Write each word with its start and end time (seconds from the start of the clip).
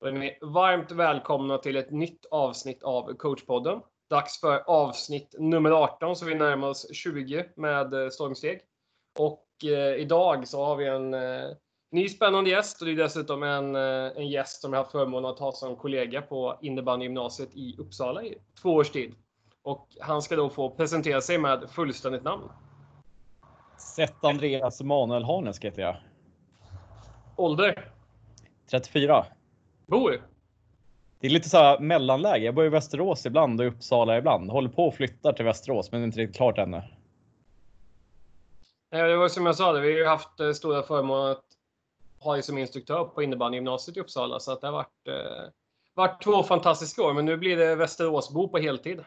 Då 0.00 0.06
är 0.06 0.12
ni 0.12 0.38
varmt 0.40 0.90
välkomna 0.90 1.58
till 1.58 1.76
ett 1.76 1.90
nytt 1.90 2.26
avsnitt 2.30 2.82
av 2.82 3.14
coachpodden. 3.14 3.80
Dags 4.10 4.40
för 4.40 4.62
avsnitt 4.66 5.34
nummer 5.38 5.70
18 5.70 6.16
så 6.16 6.26
vi 6.26 6.34
närmar 6.34 6.68
oss 6.68 6.94
20 6.94 7.44
med 7.56 7.94
eh, 7.94 8.08
stormsteg. 8.08 8.60
Och 9.18 9.46
eh, 9.64 9.94
idag 9.94 10.48
så 10.48 10.64
har 10.64 10.76
vi 10.76 10.86
en 10.86 11.14
eh, 11.14 11.50
ny 11.90 12.08
spännande 12.08 12.50
gäst 12.50 12.80
och 12.80 12.86
det 12.86 12.92
är 12.92 12.96
dessutom 12.96 13.42
en, 13.42 13.76
eh, 13.76 14.12
en 14.16 14.28
gäst 14.28 14.60
som 14.60 14.72
jag 14.72 14.80
haft 14.80 14.92
förmånen 14.92 15.30
att 15.30 15.38
ha 15.38 15.52
som 15.52 15.76
kollega 15.76 16.22
på 16.22 16.58
innebandygymnasiet 16.62 17.50
i 17.54 17.76
Uppsala 17.78 18.22
i 18.22 18.38
två 18.62 18.70
års 18.70 18.90
tid. 18.90 19.14
Och 19.62 19.88
han 20.00 20.22
ska 20.22 20.36
då 20.36 20.50
få 20.50 20.70
presentera 20.70 21.20
sig 21.20 21.38
med 21.38 21.70
fullständigt 21.70 22.24
namn. 22.24 22.50
Sett 23.78 24.24
Andreas 24.24 24.80
Emanuel 24.80 25.24
Harnes 25.24 25.60
heter 25.60 25.82
jag. 25.82 25.96
Ålder? 27.36 27.90
34. 28.70 29.26
Bor? 29.90 30.22
Det 31.20 31.26
är 31.26 31.30
lite 31.30 31.48
så 31.48 31.56
här 31.58 31.78
mellanläge. 31.78 32.44
Jag 32.44 32.54
bor 32.54 32.66
i 32.66 32.68
Västerås 32.68 33.26
ibland 33.26 33.60
och 33.60 33.66
i 33.66 33.68
Uppsala 33.68 34.18
ibland. 34.18 34.50
Håller 34.50 34.68
på 34.68 34.86
och 34.86 34.94
flyttar 34.94 35.32
till 35.32 35.44
Västerås, 35.44 35.92
men 35.92 36.04
inte 36.04 36.18
riktigt 36.18 36.36
klart 36.36 36.58
ännu. 36.58 36.82
Ja, 38.90 39.06
det 39.06 39.16
var 39.16 39.28
som 39.28 39.46
jag 39.46 39.56
sa, 39.56 39.72
det. 39.72 39.80
vi 39.80 39.92
har 39.92 39.98
ju 39.98 40.06
haft 40.06 40.40
eh, 40.40 40.52
stora 40.52 40.82
förmånen 40.82 41.30
att 41.30 41.44
ha 42.20 42.32
dig 42.32 42.42
som 42.42 42.58
instruktör 42.58 43.04
på 43.04 43.22
innebandygymnasiet 43.22 43.96
i 43.96 44.00
Uppsala. 44.00 44.40
Så 44.40 44.52
att 44.52 44.60
det 44.60 44.66
har 44.66 44.72
varit, 44.72 45.08
eh, 45.08 45.50
varit 45.94 46.22
två 46.22 46.42
fantastiska 46.42 47.02
år. 47.02 47.12
Men 47.12 47.24
nu 47.24 47.36
blir 47.36 47.56
det 47.56 47.74
Västeråsbo 47.74 48.48
på 48.48 48.58
heltid. 48.58 49.04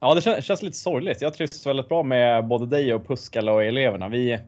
Ja, 0.00 0.14
det 0.14 0.20
känns, 0.20 0.44
känns 0.44 0.62
lite 0.62 0.76
sorgligt. 0.76 1.20
Jag 1.20 1.34
trivs 1.34 1.66
väldigt 1.66 1.88
bra 1.88 2.02
med 2.02 2.46
både 2.46 2.66
dig 2.66 2.94
och 2.94 3.06
Puskala 3.06 3.52
och 3.52 3.64
eleverna. 3.64 4.08
Vi, 4.08 4.40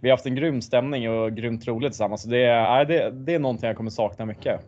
vi 0.00 0.08
har 0.08 0.16
haft 0.16 0.26
en 0.26 0.34
grym 0.34 0.62
stämning 0.62 1.10
och 1.10 1.32
grymt 1.32 1.66
roligt 1.66 1.92
tillsammans. 1.92 2.22
Så 2.22 2.28
det, 2.28 2.42
är, 2.42 2.84
det, 2.84 3.10
det 3.10 3.34
är 3.34 3.38
någonting 3.38 3.66
jag 3.66 3.76
kommer 3.76 3.90
sakna 3.90 4.26
mycket. 4.26 4.60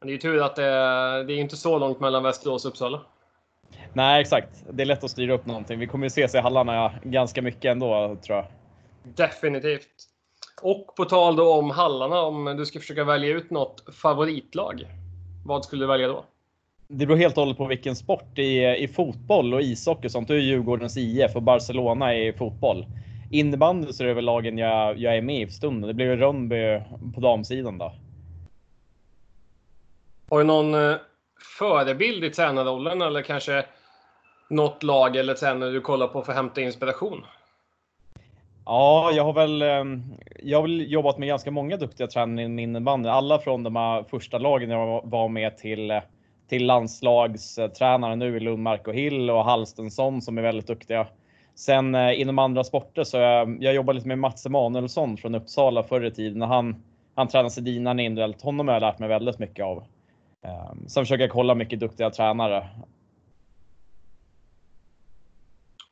Men 0.00 0.06
det 0.06 0.10
är 0.10 0.12
ju 0.12 0.18
tur 0.18 0.42
att 0.42 0.56
det, 0.56 0.62
det 1.24 1.32
är 1.32 1.38
inte 1.38 1.56
så 1.56 1.78
långt 1.78 2.00
mellan 2.00 2.22
Västerås 2.22 2.64
och 2.64 2.70
Uppsala. 2.70 3.00
Nej, 3.92 4.20
exakt. 4.20 4.64
Det 4.70 4.82
är 4.82 4.86
lätt 4.86 5.04
att 5.04 5.10
styra 5.10 5.34
upp 5.34 5.46
någonting. 5.46 5.78
Vi 5.78 5.86
kommer 5.86 6.06
ju 6.06 6.08
ses 6.08 6.34
i 6.34 6.38
hallarna 6.38 6.92
ganska 7.02 7.42
mycket 7.42 7.64
ändå, 7.64 8.16
tror 8.22 8.36
jag. 8.36 8.46
Definitivt. 9.02 9.88
Och 10.62 10.96
på 10.96 11.04
tal 11.04 11.36
då 11.36 11.52
om 11.52 11.70
hallarna, 11.70 12.20
om 12.20 12.44
du 12.44 12.66
ska 12.66 12.80
försöka 12.80 13.04
välja 13.04 13.36
ut 13.36 13.50
något 13.50 13.94
favoritlag. 13.94 14.86
Vad 15.44 15.64
skulle 15.64 15.82
du 15.82 15.86
välja 15.86 16.08
då? 16.08 16.24
Det 16.88 17.06
beror 17.06 17.18
helt 17.18 17.36
och 17.36 17.42
hållet 17.42 17.58
på 17.58 17.66
vilken 17.66 17.96
sport. 17.96 18.38
I, 18.38 18.64
i 18.64 18.88
fotboll 18.88 19.54
och 19.54 19.62
ishockey 19.62 20.06
och 20.06 20.12
sånt, 20.12 20.28
då 20.28 20.34
är 20.34 20.38
Djurgårdens 20.38 20.96
IF 20.96 21.36
och 21.36 21.42
Barcelona 21.42 22.14
i 22.14 22.32
fotboll. 22.32 22.86
Innebandy 23.30 23.92
så 23.92 24.02
är 24.02 24.08
det 24.08 24.14
väl 24.14 24.24
lagen 24.24 24.58
jag, 24.58 24.98
jag 24.98 25.16
är 25.16 25.22
med 25.22 25.42
i 25.42 25.46
för 25.46 25.52
stunden. 25.52 25.88
Det 25.88 25.94
blir 25.94 26.06
ju 26.06 26.16
Rönnby 26.16 26.80
på 27.14 27.20
damsidan 27.20 27.78
då. 27.78 27.92
Har 30.30 30.38
du 30.38 30.44
någon 30.44 30.74
eh, 30.74 30.96
förebild 31.58 32.24
i 32.24 32.30
tränarrollen 32.30 33.02
eller 33.02 33.22
kanske 33.22 33.64
något 34.50 34.82
lag 34.82 35.16
eller 35.16 35.34
tränare 35.34 35.70
du 35.70 35.80
kollar 35.80 36.08
på 36.08 36.22
för 36.22 36.32
att 36.32 36.36
hämta 36.36 36.60
inspiration? 36.60 37.24
Ja, 38.64 39.10
jag 39.12 39.24
har 39.24 39.32
väl. 39.32 39.62
ehm, 39.62 40.02
Jag 40.42 40.58
har 40.58 40.62
väl 40.62 40.92
jobbat 40.92 41.18
med 41.18 41.28
ganska 41.28 41.50
många 41.50 41.76
duktiga 41.76 42.06
tränare 42.06 42.44
inom 42.44 42.58
innebandy. 42.58 43.08
Alla 43.08 43.38
från 43.38 43.62
de 43.62 43.76
här 43.76 44.02
första 44.02 44.38
lagen 44.38 44.70
jag 44.70 45.00
var 45.04 45.28
med 45.28 45.58
till 45.58 46.00
till 46.48 46.66
landslagstränare 46.66 48.16
nu 48.16 48.36
i 48.36 48.40
Lundmark 48.40 48.88
och 48.88 48.94
Hill 48.94 49.30
och 49.30 49.44
Halstensson 49.44 50.22
som 50.22 50.38
är 50.38 50.42
väldigt 50.42 50.66
duktiga. 50.66 51.06
Sen 51.56 51.94
eh, 51.94 52.20
inom 52.20 52.38
andra 52.38 52.64
sporter 52.64 53.04
så 53.04 53.16
jag, 53.16 53.56
jag 53.60 53.74
jobbar 53.74 53.94
lite 53.94 54.08
med 54.08 54.18
Mats 54.18 54.46
Emanuelsson 54.46 55.16
från 55.16 55.34
Uppsala 55.34 55.82
förr 55.82 56.04
i 56.04 56.10
tiden 56.10 56.38
när 56.38 56.46
han 56.46 56.82
han 57.16 57.28
tränar 57.28 57.48
Sedina 57.48 57.90
individuellt. 57.90 58.42
Honom 58.42 58.68
har 58.68 58.74
jag 58.74 58.80
lärt 58.80 58.98
mig 58.98 59.08
väldigt 59.08 59.38
mycket 59.38 59.64
av. 59.64 59.84
Ehm, 60.42 60.88
Sen 60.88 61.04
försöker 61.04 61.24
jag 61.24 61.30
kolla 61.30 61.54
mycket 61.54 61.80
duktiga 61.80 62.10
tränare. 62.10 62.68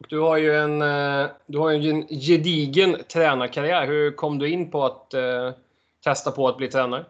Du 0.09 0.21
har 0.21 0.37
ju 0.37 0.55
en, 0.55 0.83
eh, 0.83 1.31
du 1.47 1.59
har 1.59 1.73
en 1.73 2.07
gedigen 2.09 2.97
tränarkarriär. 3.13 3.87
Hur 3.87 4.11
kom 4.11 4.39
du 4.39 4.51
in 4.51 4.71
på 4.71 4.85
att 4.85 5.15
eh, 5.15 5.51
testa 6.05 6.31
på 6.31 6.49
att 6.49 6.57
bli 6.57 6.69
tränare? 6.69 7.05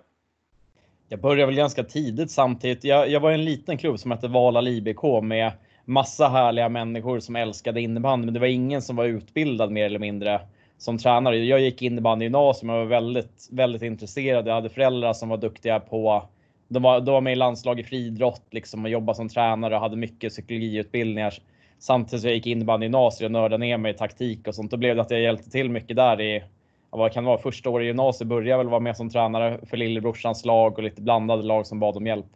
Jag 1.08 1.20
började 1.20 1.46
väl 1.46 1.54
ganska 1.54 1.84
tidigt 1.84 2.30
samtidigt. 2.30 2.84
Jag, 2.84 3.10
jag 3.10 3.20
var 3.20 3.30
i 3.30 3.34
en 3.34 3.44
liten 3.44 3.78
klubb 3.78 3.98
som 3.98 4.10
hette 4.10 4.28
Vala 4.28 4.62
IBK 4.62 5.02
med 5.22 5.52
massa 5.84 6.28
härliga 6.28 6.68
människor 6.68 7.20
som 7.20 7.36
älskade 7.36 7.80
innebandy, 7.80 8.24
men 8.24 8.34
det 8.34 8.40
var 8.40 8.46
ingen 8.46 8.82
som 8.82 8.96
var 8.96 9.04
utbildad 9.04 9.70
mer 9.70 9.86
eller 9.86 9.98
mindre 9.98 10.40
som 10.78 10.98
tränare. 10.98 11.36
Jag 11.36 11.60
gick 11.60 11.82
innebandygymnasium 11.82 12.70
och 12.70 12.76
var 12.76 12.84
väldigt, 12.84 13.48
väldigt 13.50 13.82
intresserad. 13.82 14.46
Jag 14.46 14.54
hade 14.54 14.68
föräldrar 14.68 15.12
som 15.12 15.28
var 15.28 15.36
duktiga 15.36 15.80
på 15.80 16.28
de 16.68 16.82
var, 16.82 17.00
de 17.00 17.12
var 17.12 17.20
med 17.20 17.32
i 17.32 17.36
landslag 17.36 17.80
i 17.80 17.84
friidrott 17.84 18.46
liksom 18.50 18.84
och 18.84 18.90
jobbade 18.90 19.16
som 19.16 19.28
tränare 19.28 19.74
och 19.74 19.80
hade 19.80 19.96
mycket 19.96 20.32
psykologiutbildningar. 20.32 21.34
Samtidigt 21.78 22.20
som 22.20 22.28
jag 22.28 22.36
gick 22.36 22.46
innebandygymnasiet 22.46 23.28
och 23.28 23.32
nördade 23.32 23.58
ner 23.58 23.78
mig 23.78 23.94
i 23.94 23.96
taktik 23.96 24.48
och 24.48 24.54
sånt. 24.54 24.70
Då 24.70 24.76
blev 24.76 24.96
det 24.96 25.02
att 25.02 25.10
jag 25.10 25.20
hjälpte 25.20 25.50
till 25.50 25.70
mycket 25.70 25.96
där 25.96 26.20
i 26.20 26.42
vad 26.90 27.12
kan 27.12 27.24
det 27.24 27.28
vara, 27.28 27.38
första 27.38 27.70
året 27.70 27.84
i 27.84 27.86
gymnasiet 27.86 28.28
började 28.28 28.50
jag 28.50 28.58
väl 28.58 28.68
vara 28.68 28.80
med 28.80 28.96
som 28.96 29.10
tränare 29.10 29.58
för 29.66 29.76
lillebrorsans 29.76 30.44
lag 30.44 30.78
och 30.78 30.82
lite 30.82 31.02
blandade 31.02 31.42
lag 31.42 31.66
som 31.66 31.80
bad 31.80 31.96
om 31.96 32.06
hjälp. 32.06 32.26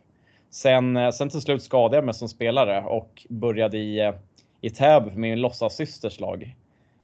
Sen, 0.50 0.97
eh, 0.97 1.10
sen 1.10 1.28
till 1.28 1.41
slut 1.41 1.62
skadade 1.62 1.97
jag 1.97 2.04
mig 2.04 2.14
som 2.14 2.28
spelare 2.28 2.84
och 2.84 3.26
började 3.28 3.78
i, 3.78 4.00
eh, 4.00 4.14
i 4.60 4.70
Täby 4.70 5.06
med 5.06 5.16
min 5.16 5.41
låtsassysters 5.41 6.20
lag. 6.20 6.56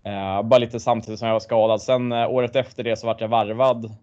Eh, 0.02 0.42
bara 0.42 0.58
lite 0.58 0.80
samtidigt 0.80 1.18
som 1.18 1.28
jag 1.28 1.34
var 1.34 1.40
skadad. 1.40 1.82
Sen 1.82 2.12
eh, 2.12 2.30
året 2.30 2.56
efter 2.56 2.84
det 2.84 2.96
så 2.96 3.06
vart 3.06 3.20
jag 3.20 3.28
varvad 3.28 3.96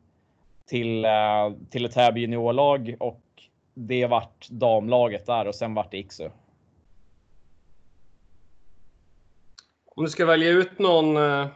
till, 0.66 1.06
eh, 1.06 1.52
till 1.70 1.86
ett 1.86 1.92
Täby 1.92 2.22
juniorlag 2.22 2.96
och 3.00 3.22
det 3.74 4.06
vart 4.06 4.50
damlaget 4.50 5.26
där 5.26 5.48
och 5.48 5.56
sen 5.56 5.74
vart 5.74 5.92
det 5.92 5.98
Iksu. 5.98 6.30
Om 9.96 10.04
du 10.04 10.10
ska 10.10 10.26
välja 10.26 10.50
ut 10.50 10.80
någon 10.80 11.18
eh, 11.18 11.48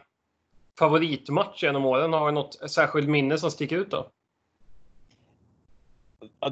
favoritmatch 0.78 1.62
genom 1.62 1.86
åren, 1.86 2.12
har 2.12 2.26
du 2.26 2.32
något 2.32 2.70
särskilt 2.70 3.08
minne 3.08 3.38
som 3.38 3.50
sticker 3.50 3.76
ut 3.76 3.90
då? 3.90 4.10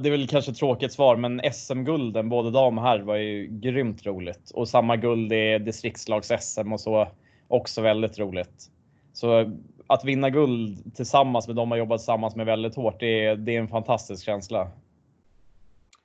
Det 0.01 0.09
är 0.09 0.11
väl 0.11 0.29
kanske 0.29 0.51
ett 0.51 0.57
tråkigt 0.57 0.93
svar, 0.93 1.17
men 1.17 1.41
SM-gulden, 1.53 2.29
både 2.29 2.51
dam 2.51 2.79
och 2.79 2.85
herr, 2.85 2.99
var 2.99 3.17
ju 3.17 3.47
grymt 3.47 4.07
roligt. 4.07 4.51
Och 4.55 4.69
samma 4.69 4.97
guld 4.97 5.33
i 5.33 5.59
distriktslags-SM 5.59 6.73
och 6.73 6.81
så, 6.81 7.09
också 7.49 7.81
väldigt 7.81 8.19
roligt. 8.19 8.71
Så 9.13 9.53
att 9.87 10.05
vinna 10.05 10.31
guld 10.31 10.95
tillsammans 10.97 11.47
med 11.47 11.57
dem 11.57 11.69
man 11.69 11.79
jobbat 11.79 11.99
tillsammans 11.99 12.37
med 12.37 12.47
väldigt 12.47 12.75
hårt, 12.75 13.01
det 13.01 13.25
är, 13.25 13.37
det 13.37 13.57
är 13.57 13.61
en 13.61 13.69
fantastisk 13.69 14.25
känsla. 14.25 14.71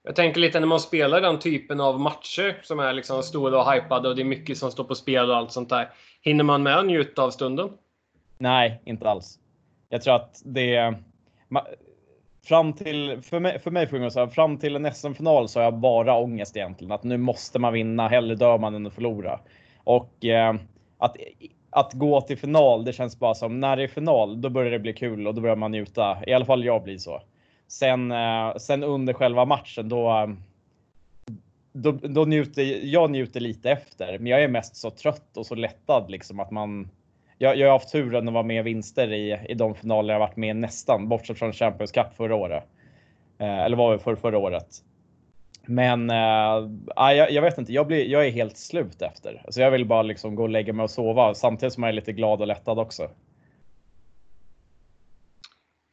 Jag 0.04 0.16
tänker 0.16 0.42
lite 0.42 0.60
när 0.60 0.68
man 0.68 0.80
spelar 0.80 1.22
den 1.22 1.40
typen 1.40 1.82
av 1.82 2.00
matcher 2.00 2.62
som 2.64 2.80
är 2.80 2.94
liksom 2.94 3.24
stora 3.24 3.62
och 3.62 3.72
hypade 3.72 4.10
och 4.10 4.16
det 4.16 4.22
är 4.22 4.26
mycket 4.26 4.58
som 4.58 4.72
står 4.72 4.84
på 4.84 4.96
spel 4.96 5.30
och 5.30 5.36
allt 5.36 5.52
sånt 5.52 5.70
där. 5.70 5.90
Hinner 6.22 6.44
man 6.44 6.64
med 6.64 6.78
att 6.78 6.86
njuta 6.86 7.24
av 7.24 7.32
stunden? 7.32 7.70
Nej, 8.38 8.82
inte 8.86 9.10
alls. 9.10 9.40
Jag 9.90 10.02
tror 10.02 10.16
att 10.16 10.42
det 10.46 10.96
fram 12.44 12.74
till 12.74 13.22
för 13.22 13.40
mig, 13.40 13.60
för 13.60 13.72
mig 13.72 14.12
så 14.12 14.20
här, 14.20 14.28
fram 14.28 14.58
till 14.58 14.76
en 14.76 14.94
SM-final 14.94 15.50
så 15.50 15.60
har 15.60 15.64
jag 15.64 15.74
bara 15.78 16.18
ångest 16.18 16.58
egentligen 16.58 16.92
att 16.92 17.04
nu 17.04 17.18
måste 17.18 17.60
man 17.60 17.74
vinna. 17.74 18.08
Hellre 18.08 18.36
dör 18.36 18.58
man 18.58 18.76
än 18.76 18.88
att 18.88 18.94
förlora. 18.94 19.40
Och 19.84 20.26
eh, 20.26 20.56
att 20.98 21.16
att 21.70 21.94
gå 21.94 22.22
till 22.22 22.38
final, 22.38 22.86
det 22.86 22.94
känns 22.94 23.20
bara 23.20 23.36
som 23.36 23.60
när 23.60 23.78
det 23.78 23.84
är 23.84 23.88
final, 23.88 24.42
då 24.42 24.50
börjar 24.50 24.72
det 24.72 24.80
bli 24.80 24.94
kul 24.94 25.28
och 25.28 25.36
då 25.36 25.42
börjar 25.42 25.56
man 25.56 25.72
njuta. 25.72 26.18
I 26.28 26.34
alla 26.34 26.46
fall 26.46 26.66
jag 26.66 26.84
blir 26.84 26.98
så. 26.98 27.22
Sen, 27.68 28.12
eh, 28.12 28.56
sen 28.58 28.84
under 28.84 29.14
själva 29.14 29.46
matchen 29.46 29.90
då, 29.90 30.10
eh, 30.10 30.28
då, 31.74 31.92
då 31.92 32.26
njuter 32.26 32.86
jag 32.86 33.12
njuter 33.12 33.40
lite 33.40 33.72
efter, 33.72 34.20
men 34.20 34.28
jag 34.28 34.44
är 34.44 34.48
mest 34.48 34.76
så 34.76 34.90
trött 34.90 35.38
och 35.38 35.46
så 35.46 35.56
lättad 35.56 36.12
liksom 36.12 36.40
att 36.40 36.52
man. 36.52 36.90
Jag, 37.42 37.58
jag 37.58 37.68
har 37.68 37.74
haft 37.74 37.92
turen 37.92 38.28
att 38.28 38.34
vara 38.34 38.44
med 38.44 38.60
i 38.60 38.62
vinster 38.62 39.14
i, 39.14 39.40
i 39.50 39.54
de 39.54 39.76
finaler 39.76 40.14
jag 40.14 40.20
varit 40.20 40.36
med 40.36 40.50
i 40.50 40.54
nästan, 40.54 41.10
bortsett 41.10 41.40
från 41.40 41.54
Champions 41.54 41.92
Cup 41.92 42.14
förra 42.18 42.36
året. 42.36 42.64
Eh, 43.38 43.60
eller 43.60 43.78
var 43.78 43.94
det 43.94 44.00
för 44.00 44.16
förra 44.16 44.38
året. 44.38 44.68
Men 45.66 46.10
eh, 46.10 46.16
jag, 46.96 47.32
jag 47.32 47.42
vet 47.42 47.58
inte, 47.58 47.74
jag, 47.74 47.88
blir, 47.88 48.06
jag 48.06 48.28
är 48.28 48.32
helt 48.32 48.58
slut 48.58 49.02
efter. 49.02 49.44
Så 49.50 49.62
jag 49.62 49.72
vill 49.72 49.86
bara 49.86 50.02
liksom 50.02 50.36
gå 50.36 50.44
och 50.44 50.50
lägga 50.50 50.74
mig 50.74 50.84
och 50.84 50.90
sova 50.90 51.34
samtidigt 51.34 51.74
som 51.74 51.84
jag 51.84 51.90
är 51.90 51.94
lite 51.94 52.14
glad 52.14 52.42
och 52.42 52.48
lättad 52.48 52.80
också. 52.80 53.10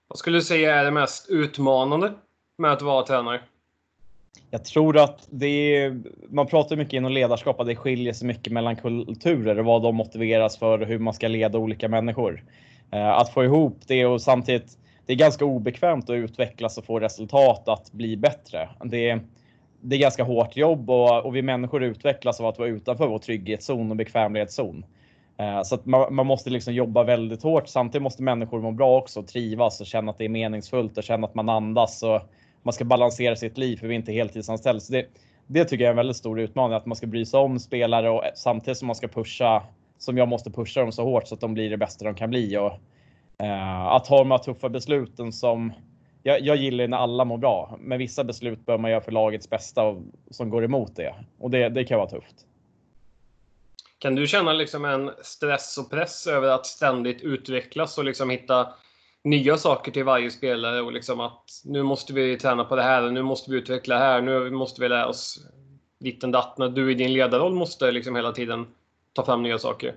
Vad 0.09 0.19
skulle 0.19 0.39
du 0.39 0.43
säga 0.43 0.75
är 0.75 0.85
det 0.85 0.91
mest 0.91 1.31
utmanande 1.31 2.13
med 2.59 2.73
att 2.73 2.83
vara 2.83 3.07
tränare? 3.07 3.41
Jag 4.51 4.65
tror 4.65 4.99
att 4.99 5.29
det 5.31 5.77
är, 5.77 6.03
man 6.29 6.47
pratar 6.47 6.77
mycket 6.77 6.93
inom 6.93 7.13
ledarskap 7.13 7.61
att 7.61 7.67
det 7.67 7.77
skiljer 7.77 8.13
sig 8.13 8.27
mycket 8.27 8.53
mellan 8.53 8.77
kulturer 8.77 9.59
och 9.59 9.65
vad 9.65 9.83
de 9.83 9.97
motiveras 9.97 10.59
för 10.59 10.81
och 10.81 10.87
hur 10.87 10.99
man 10.99 11.15
ska 11.15 11.29
leda 11.29 11.59
olika 11.59 11.89
människor. 11.89 12.45
Eh, 12.91 13.09
att 13.09 13.33
få 13.33 13.45
ihop 13.45 13.79
det 13.87 14.07
och 14.07 14.23
samtidigt, 14.23 14.79
det 15.07 15.13
är 15.13 15.17
ganska 15.17 15.45
obekvämt 15.45 16.11
att 16.11 16.15
utvecklas 16.15 16.79
och 16.79 16.85
få 16.85 17.01
resultat 17.01 17.69
att 17.69 17.93
bli 17.93 18.17
bättre. 18.17 18.69
Det 18.85 19.11
är, 19.11 19.21
det 19.81 19.97
är 19.97 20.01
ganska 20.01 20.25
hårt 20.25 20.57
jobb 20.57 20.91
och, 20.91 21.25
och 21.25 21.37
vi 21.37 21.43
människor 21.43 21.85
utvecklas 21.85 22.41
av 22.41 22.47
att 22.47 22.59
vara 22.59 22.69
utanför 22.69 23.07
vår 23.07 23.19
trygghetszon 23.19 23.91
och 23.91 23.97
bekvämlighetszon. 23.97 24.85
Eh, 25.39 25.63
så 25.63 25.75
att 25.75 25.87
man, 25.87 26.15
man, 26.15 26.27
måste 26.27 26.51
liksom 26.51 26.75
jobba 26.75 27.05
väldigt 27.05 27.43
hårt. 27.43 27.69
Samtidigt 27.69 28.03
måste 28.03 28.23
människor 28.23 28.61
må 28.61 28.73
bra 28.73 28.99
också, 28.99 29.23
trivas 29.23 29.81
och 29.81 29.87
känna 29.87 30.11
att 30.11 30.19
det 30.19 30.25
är 30.25 30.29
meningsfullt 30.29 30.99
och 30.99 31.05
känna 31.05 31.27
att 31.27 31.35
man 31.35 31.49
andas 31.49 32.03
och 32.03 32.23
man 32.67 32.73
ska 32.73 32.85
balansera 32.85 33.37
sitt 33.37 33.59
liv 33.59 33.77
för 33.77 33.87
vi 33.87 33.95
är 33.95 33.97
inte 33.97 34.13
heltidsanställda. 34.13 34.81
Så 34.81 34.93
det, 34.93 35.07
det 35.47 35.65
tycker 35.65 35.85
jag 35.85 35.89
är 35.89 35.93
en 35.93 35.97
väldigt 35.97 36.17
stor 36.17 36.41
utmaning 36.41 36.77
att 36.77 36.87
man 36.87 36.97
ska 36.97 37.07
bry 37.07 37.27
sig 37.27 37.41
om 37.41 37.59
spelare 37.59 38.11
och 38.11 38.23
samtidigt 38.35 38.79
som 38.79 38.87
man 38.87 38.97
ska 38.97 39.09
pusha 39.09 39.63
som 39.99 40.19
jag 40.19 40.29
måste 40.29 40.51
pusha 40.51 40.81
dem 40.81 40.93
så 40.93 41.03
hårt 41.03 41.29
så 41.29 41.35
att 41.35 41.41
de 41.41 41.55
blir 41.55 41.71
det 41.71 41.77
bästa 41.77 42.05
de 42.05 42.15
kan 42.15 42.31
bli 42.31 42.57
och 42.57 42.73
eh, 43.39 43.87
att 43.87 44.07
ha 44.07 44.19
de 44.19 44.31
här 44.31 44.39
tuffa 44.39 44.69
besluten 44.69 45.33
som 45.33 45.73
jag, 46.23 46.41
jag 46.41 46.57
gillar 46.57 46.89
när 46.89 46.97
alla 46.97 47.25
mår 47.25 47.39
bra, 47.39 47.79
men 47.81 47.99
vissa 47.99 48.25
beslut 48.25 48.67
bör 48.67 48.79
man 48.79 48.91
göra 48.91 49.01
för 49.01 49.13
lagets 49.13 49.51
bästa 49.51 49.83
och, 49.83 50.03
som 50.31 50.51
går 50.51 50.65
emot 50.65 50.97
det 50.97 51.15
och 51.39 51.51
det, 51.51 51.69
det 51.69 51.85
kan 51.85 51.99
vara 51.99 52.09
tufft. 52.09 52.47
Kan 53.99 54.15
du 54.15 54.27
känna 54.27 54.53
liksom 54.53 54.85
en 54.85 55.11
stress 55.23 55.79
och 55.79 55.91
press 55.91 56.27
över 56.27 56.49
att 56.49 56.67
ständigt 56.67 57.23
utvecklas 57.23 57.99
och 57.99 58.05
liksom 58.05 58.31
hitta 58.31 58.69
nya 59.27 59.57
saker 59.57 59.93
till 59.93 60.05
varje 60.05 60.31
spelare 60.31 60.81
och 60.81 60.93
liksom 60.93 61.21
att 61.21 61.63
nu 61.65 61.83
måste 61.83 62.13
vi 62.13 62.39
träna 62.39 62.65
på 62.65 62.77
det 62.77 62.83
här 62.83 63.03
och 63.03 63.13
nu 63.13 63.23
måste 63.23 63.51
vi 63.51 63.57
utveckla 63.57 63.99
här. 63.99 64.21
Nu 64.21 64.51
måste 64.51 64.81
vi 64.81 64.89
lära 64.89 65.07
oss 65.07 65.47
ditten 65.99 66.31
datten. 66.31 66.75
Du 66.75 66.93
i 66.93 66.95
din 66.95 67.13
ledarroll 67.13 67.55
måste 67.55 67.93
liksom 67.93 68.17
hela 68.17 68.33
tiden 68.33 68.67
ta 69.13 69.25
fram 69.25 69.43
nya 69.43 69.59
saker. 69.59 69.95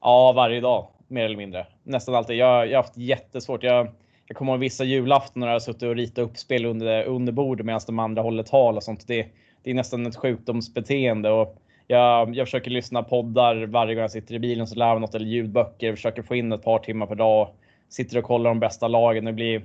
Ja, 0.00 0.32
varje 0.32 0.60
dag 0.60 0.86
mer 1.08 1.24
eller 1.24 1.36
mindre. 1.36 1.66
Nästan 1.82 2.14
alltid. 2.14 2.36
Jag, 2.36 2.66
jag 2.66 2.78
har 2.78 2.82
haft 2.82 2.96
jättesvårt. 2.96 3.62
Jag, 3.62 3.88
jag 4.26 4.36
kommer 4.36 4.52
ihåg 4.52 4.60
vissa 4.60 4.84
julafton 4.84 5.40
när 5.40 5.46
jag 5.46 5.54
har 5.54 5.60
suttit 5.60 5.82
och 5.82 5.96
ritat 5.96 6.18
upp 6.18 6.36
spel 6.36 6.64
under, 6.64 7.04
under 7.04 7.32
bordet 7.32 7.66
medan 7.66 7.80
de 7.86 7.98
andra 7.98 8.22
håller 8.22 8.42
tal 8.42 8.76
och 8.76 8.82
sånt. 8.82 9.06
Det, 9.06 9.26
det 9.62 9.70
är 9.70 9.74
nästan 9.74 10.06
ett 10.06 10.16
sjukdomsbeteende 10.16 11.30
och 11.30 11.62
jag, 11.86 12.36
jag 12.36 12.46
försöker 12.46 12.70
lyssna 12.70 13.02
poddar 13.02 13.66
varje 13.66 13.94
gång 13.94 14.02
jag 14.02 14.10
sitter 14.10 14.34
i 14.34 14.38
bilen 14.38 14.66
så 14.66 14.74
lär 14.74 14.86
jag 14.86 15.00
något 15.00 15.14
eller 15.14 15.26
ljudböcker. 15.26 15.94
Försöker 15.94 16.22
få 16.22 16.34
in 16.34 16.52
ett 16.52 16.62
par 16.62 16.78
timmar 16.78 17.06
per 17.06 17.14
dag. 17.14 17.48
Sitter 17.88 18.18
och 18.18 18.24
kollar 18.24 18.50
de 18.50 18.60
bästa 18.60 18.88
lagen. 18.88 19.24
Det 19.24 19.32
blir, 19.32 19.62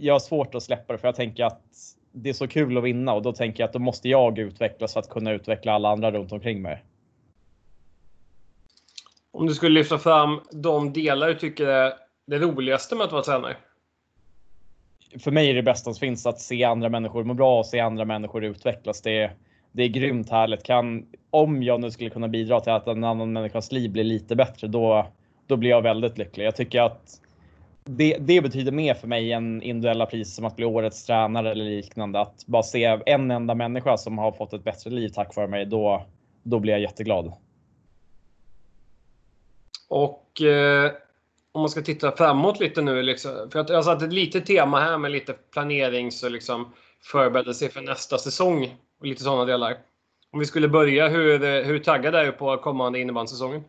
jag 0.00 0.14
har 0.14 0.18
svårt 0.18 0.54
att 0.54 0.62
släppa 0.62 0.92
det 0.92 0.98
för 0.98 1.08
jag 1.08 1.14
tänker 1.14 1.44
att 1.44 1.62
det 2.12 2.28
är 2.28 2.32
så 2.32 2.48
kul 2.48 2.78
att 2.78 2.84
vinna 2.84 3.12
och 3.12 3.22
då 3.22 3.32
tänker 3.32 3.62
jag 3.62 3.68
att 3.68 3.72
då 3.72 3.78
måste 3.78 4.08
jag 4.08 4.38
utvecklas 4.38 4.92
för 4.92 5.00
att 5.00 5.08
kunna 5.08 5.32
utveckla 5.32 5.72
alla 5.72 5.88
andra 5.88 6.10
runt 6.10 6.32
omkring 6.32 6.62
mig. 6.62 6.84
Om 9.30 9.46
du 9.46 9.54
skulle 9.54 9.80
lyfta 9.80 9.98
fram 9.98 10.40
de 10.52 10.92
delar 10.92 11.28
du 11.28 11.34
tycker 11.34 11.66
är 11.66 11.92
det 12.26 12.38
roligaste 12.38 12.96
med 12.96 13.04
att 13.04 13.12
vara 13.12 13.22
tränare? 13.22 13.56
För 15.20 15.30
mig 15.30 15.50
är 15.50 15.54
det 15.54 15.62
bästa 15.62 15.92
som 15.92 16.00
finns 16.00 16.26
att 16.26 16.40
se 16.40 16.64
andra 16.64 16.88
människor 16.88 17.24
må 17.24 17.34
bra 17.34 17.58
och 17.58 17.66
se 17.66 17.80
andra 17.80 18.04
människor 18.04 18.44
utvecklas. 18.44 19.02
Det 19.02 19.18
är, 19.18 19.34
det 19.72 19.82
är 19.82 19.88
grymt 19.88 20.30
härligt. 20.30 20.62
Kan, 20.62 21.06
om 21.30 21.62
jag 21.62 21.80
nu 21.80 21.90
skulle 21.90 22.10
kunna 22.10 22.28
bidra 22.28 22.60
till 22.60 22.72
att 22.72 22.86
en 22.86 23.04
annan 23.04 23.32
människas 23.32 23.72
liv 23.72 23.92
blir 23.92 24.04
lite 24.04 24.36
bättre, 24.36 24.66
då, 24.66 25.06
då 25.46 25.56
blir 25.56 25.70
jag 25.70 25.82
väldigt 25.82 26.18
lycklig. 26.18 26.46
Jag 26.46 26.56
tycker 26.56 26.80
att 26.80 27.20
det, 27.84 28.16
det 28.20 28.40
betyder 28.40 28.72
mer 28.72 28.94
för 28.94 29.08
mig 29.08 29.32
än 29.32 29.62
individuella 29.62 30.06
priser 30.06 30.34
som 30.34 30.44
att 30.44 30.56
bli 30.56 30.64
årets 30.64 31.04
tränare 31.04 31.50
eller 31.50 31.64
liknande. 31.64 32.20
Att 32.20 32.46
bara 32.46 32.62
se 32.62 32.98
en 33.06 33.30
enda 33.30 33.54
människa 33.54 33.96
som 33.96 34.18
har 34.18 34.32
fått 34.32 34.52
ett 34.52 34.64
bättre 34.64 34.90
liv 34.90 35.08
tack 35.08 35.36
vare 35.36 35.48
mig, 35.48 35.66
då, 35.66 36.06
då 36.42 36.58
blir 36.58 36.72
jag 36.72 36.82
jätteglad. 36.82 37.32
Och 39.88 40.42
eh, 40.42 40.92
om 41.52 41.60
man 41.60 41.70
ska 41.70 41.82
titta 41.82 42.12
framåt 42.12 42.60
lite 42.60 42.82
nu, 42.82 43.02
liksom, 43.02 43.48
för 43.52 43.58
att 43.58 43.68
jag 43.68 43.76
har 43.76 43.82
satt 43.82 44.02
ett 44.02 44.12
litet 44.12 44.46
tema 44.46 44.80
här 44.80 44.98
med 44.98 45.10
lite 45.10 45.32
planerings 45.32 46.22
och 46.22 46.30
liksom 46.30 46.72
förberedelse 47.02 47.68
för 47.68 47.80
nästa 47.80 48.18
säsong 48.18 48.74
och 49.00 49.06
lite 49.06 49.22
sådana 49.22 49.44
delar. 49.44 49.76
Om 50.30 50.38
vi 50.38 50.46
skulle 50.46 50.68
börja, 50.68 51.08
hur, 51.08 51.64
hur 51.64 51.78
taggad 51.78 52.14
är 52.14 52.24
du 52.24 52.32
på 52.32 52.56
kommande 52.56 53.00
innebandysäsongen? 53.00 53.64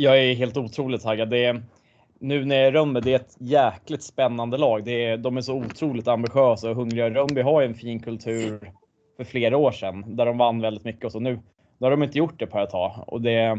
Jag 0.00 0.18
är 0.18 0.34
helt 0.34 0.56
otroligt 0.56 1.02
taggad. 1.02 1.30
Det 1.30 1.44
är, 1.44 1.62
nu 2.18 2.44
när 2.44 2.56
jag 2.56 2.64
är 2.64 2.68
i 2.68 2.72
Rönnby, 2.72 3.00
det 3.00 3.12
är 3.12 3.16
ett 3.16 3.36
jäkligt 3.38 4.02
spännande 4.02 4.56
lag. 4.56 4.84
Det 4.84 5.04
är, 5.04 5.16
de 5.16 5.36
är 5.36 5.40
så 5.40 5.54
otroligt 5.54 6.08
ambitiösa 6.08 6.70
och 6.70 6.76
hungriga. 6.76 7.10
Rönnby 7.10 7.40
har 7.40 7.62
en 7.62 7.74
fin 7.74 8.00
kultur 8.00 8.72
för 9.16 9.24
flera 9.24 9.56
år 9.56 9.72
sedan 9.72 10.16
där 10.16 10.26
de 10.26 10.38
vann 10.38 10.60
väldigt 10.60 10.84
mycket 10.84 11.04
och 11.04 11.12
så 11.12 11.20
nu, 11.20 11.32
nu 11.78 11.86
har 11.86 11.90
de 11.90 12.02
inte 12.02 12.18
gjort 12.18 12.38
det 12.38 12.46
på 12.46 12.58
ett 12.58 12.70
tag 12.70 13.04
och 13.06 13.20
det 13.20 13.58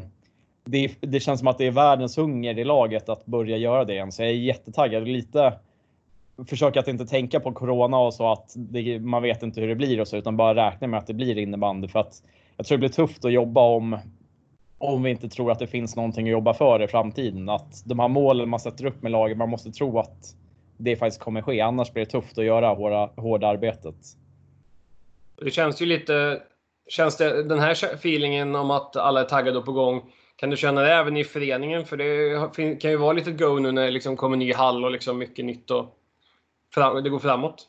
det, 0.65 0.95
det, 0.99 1.19
känns 1.19 1.39
som 1.39 1.47
att 1.47 1.57
det 1.57 1.67
är 1.67 1.71
världens 1.71 2.17
hunger 2.17 2.59
i 2.59 2.63
laget 2.63 3.09
att 3.09 3.25
börja 3.25 3.57
göra 3.57 3.85
det 3.85 3.93
igen. 3.93 4.11
Så 4.11 4.21
jag 4.21 4.29
är 4.29 4.33
jättetaggad. 4.33 5.07
Lite 5.07 5.53
försöka 6.47 6.79
att 6.79 6.87
inte 6.87 7.05
tänka 7.05 7.39
på 7.39 7.51
corona 7.51 7.97
och 7.97 8.13
så 8.13 8.31
att 8.31 8.53
det, 8.55 8.99
man 8.99 9.21
vet 9.21 9.43
inte 9.43 9.61
hur 9.61 9.67
det 9.67 9.75
blir 9.75 10.01
och 10.01 10.07
så 10.07 10.17
utan 10.17 10.37
bara 10.37 10.67
räkna 10.67 10.87
med 10.87 10.97
att 10.97 11.07
det 11.07 11.13
blir 11.13 11.37
innebandy 11.37 11.87
för 11.87 11.99
att 11.99 12.23
jag 12.57 12.65
tror 12.65 12.77
det 12.77 12.79
blir 12.79 12.89
tufft 12.89 13.25
att 13.25 13.31
jobba 13.31 13.61
om 13.61 13.97
om 14.79 15.03
vi 15.03 15.09
inte 15.09 15.29
tror 15.29 15.51
att 15.51 15.59
det 15.59 15.67
finns 15.67 15.95
någonting 15.95 16.27
att 16.27 16.31
jobba 16.31 16.53
för 16.53 16.81
i 16.81 16.87
framtiden. 16.87 17.49
Att 17.49 17.83
de 17.85 17.99
här 17.99 18.07
målen 18.07 18.49
man 18.49 18.59
sätter 18.59 18.85
upp 18.85 19.01
med 19.01 19.11
laget, 19.11 19.37
man 19.37 19.49
måste 19.49 19.71
tro 19.71 19.99
att 19.99 20.35
det 20.77 20.95
faktiskt 20.95 21.21
kommer 21.21 21.41
ske. 21.41 21.61
Annars 21.61 21.93
blir 21.93 22.05
det 22.05 22.11
tufft 22.11 22.37
att 22.37 22.45
göra 22.45 22.73
hårda, 22.73 23.09
hårda 23.15 23.47
arbetet. 23.47 23.95
Det 25.41 25.51
känns 25.51 25.81
ju 25.81 25.85
lite, 25.85 26.41
känns 26.89 27.17
det 27.17 27.43
den 27.43 27.59
här 27.59 27.71
feelingen 27.71 28.55
om 28.55 28.71
att 28.71 28.95
alla 28.95 29.19
är 29.19 29.25
taggade 29.25 29.57
och 29.57 29.65
på 29.65 29.71
gång 29.71 30.01
kan 30.35 30.49
du 30.49 30.57
känna 30.57 30.81
det 30.81 30.93
även 30.93 31.17
i 31.17 31.23
föreningen? 31.23 31.85
För 31.85 31.97
det 31.97 32.75
kan 32.81 32.91
ju 32.91 32.97
vara 32.97 33.13
lite 33.13 33.31
go 33.31 33.59
nu 33.59 33.71
när 33.71 33.85
det 33.85 33.91
liksom 33.91 34.17
kommer 34.17 34.37
ny 34.37 34.53
hall 34.53 34.85
och 34.85 34.91
liksom 34.91 35.17
mycket 35.17 35.45
nytt 35.45 35.71
och 35.71 35.95
det 37.03 37.09
går 37.09 37.19
framåt. 37.19 37.67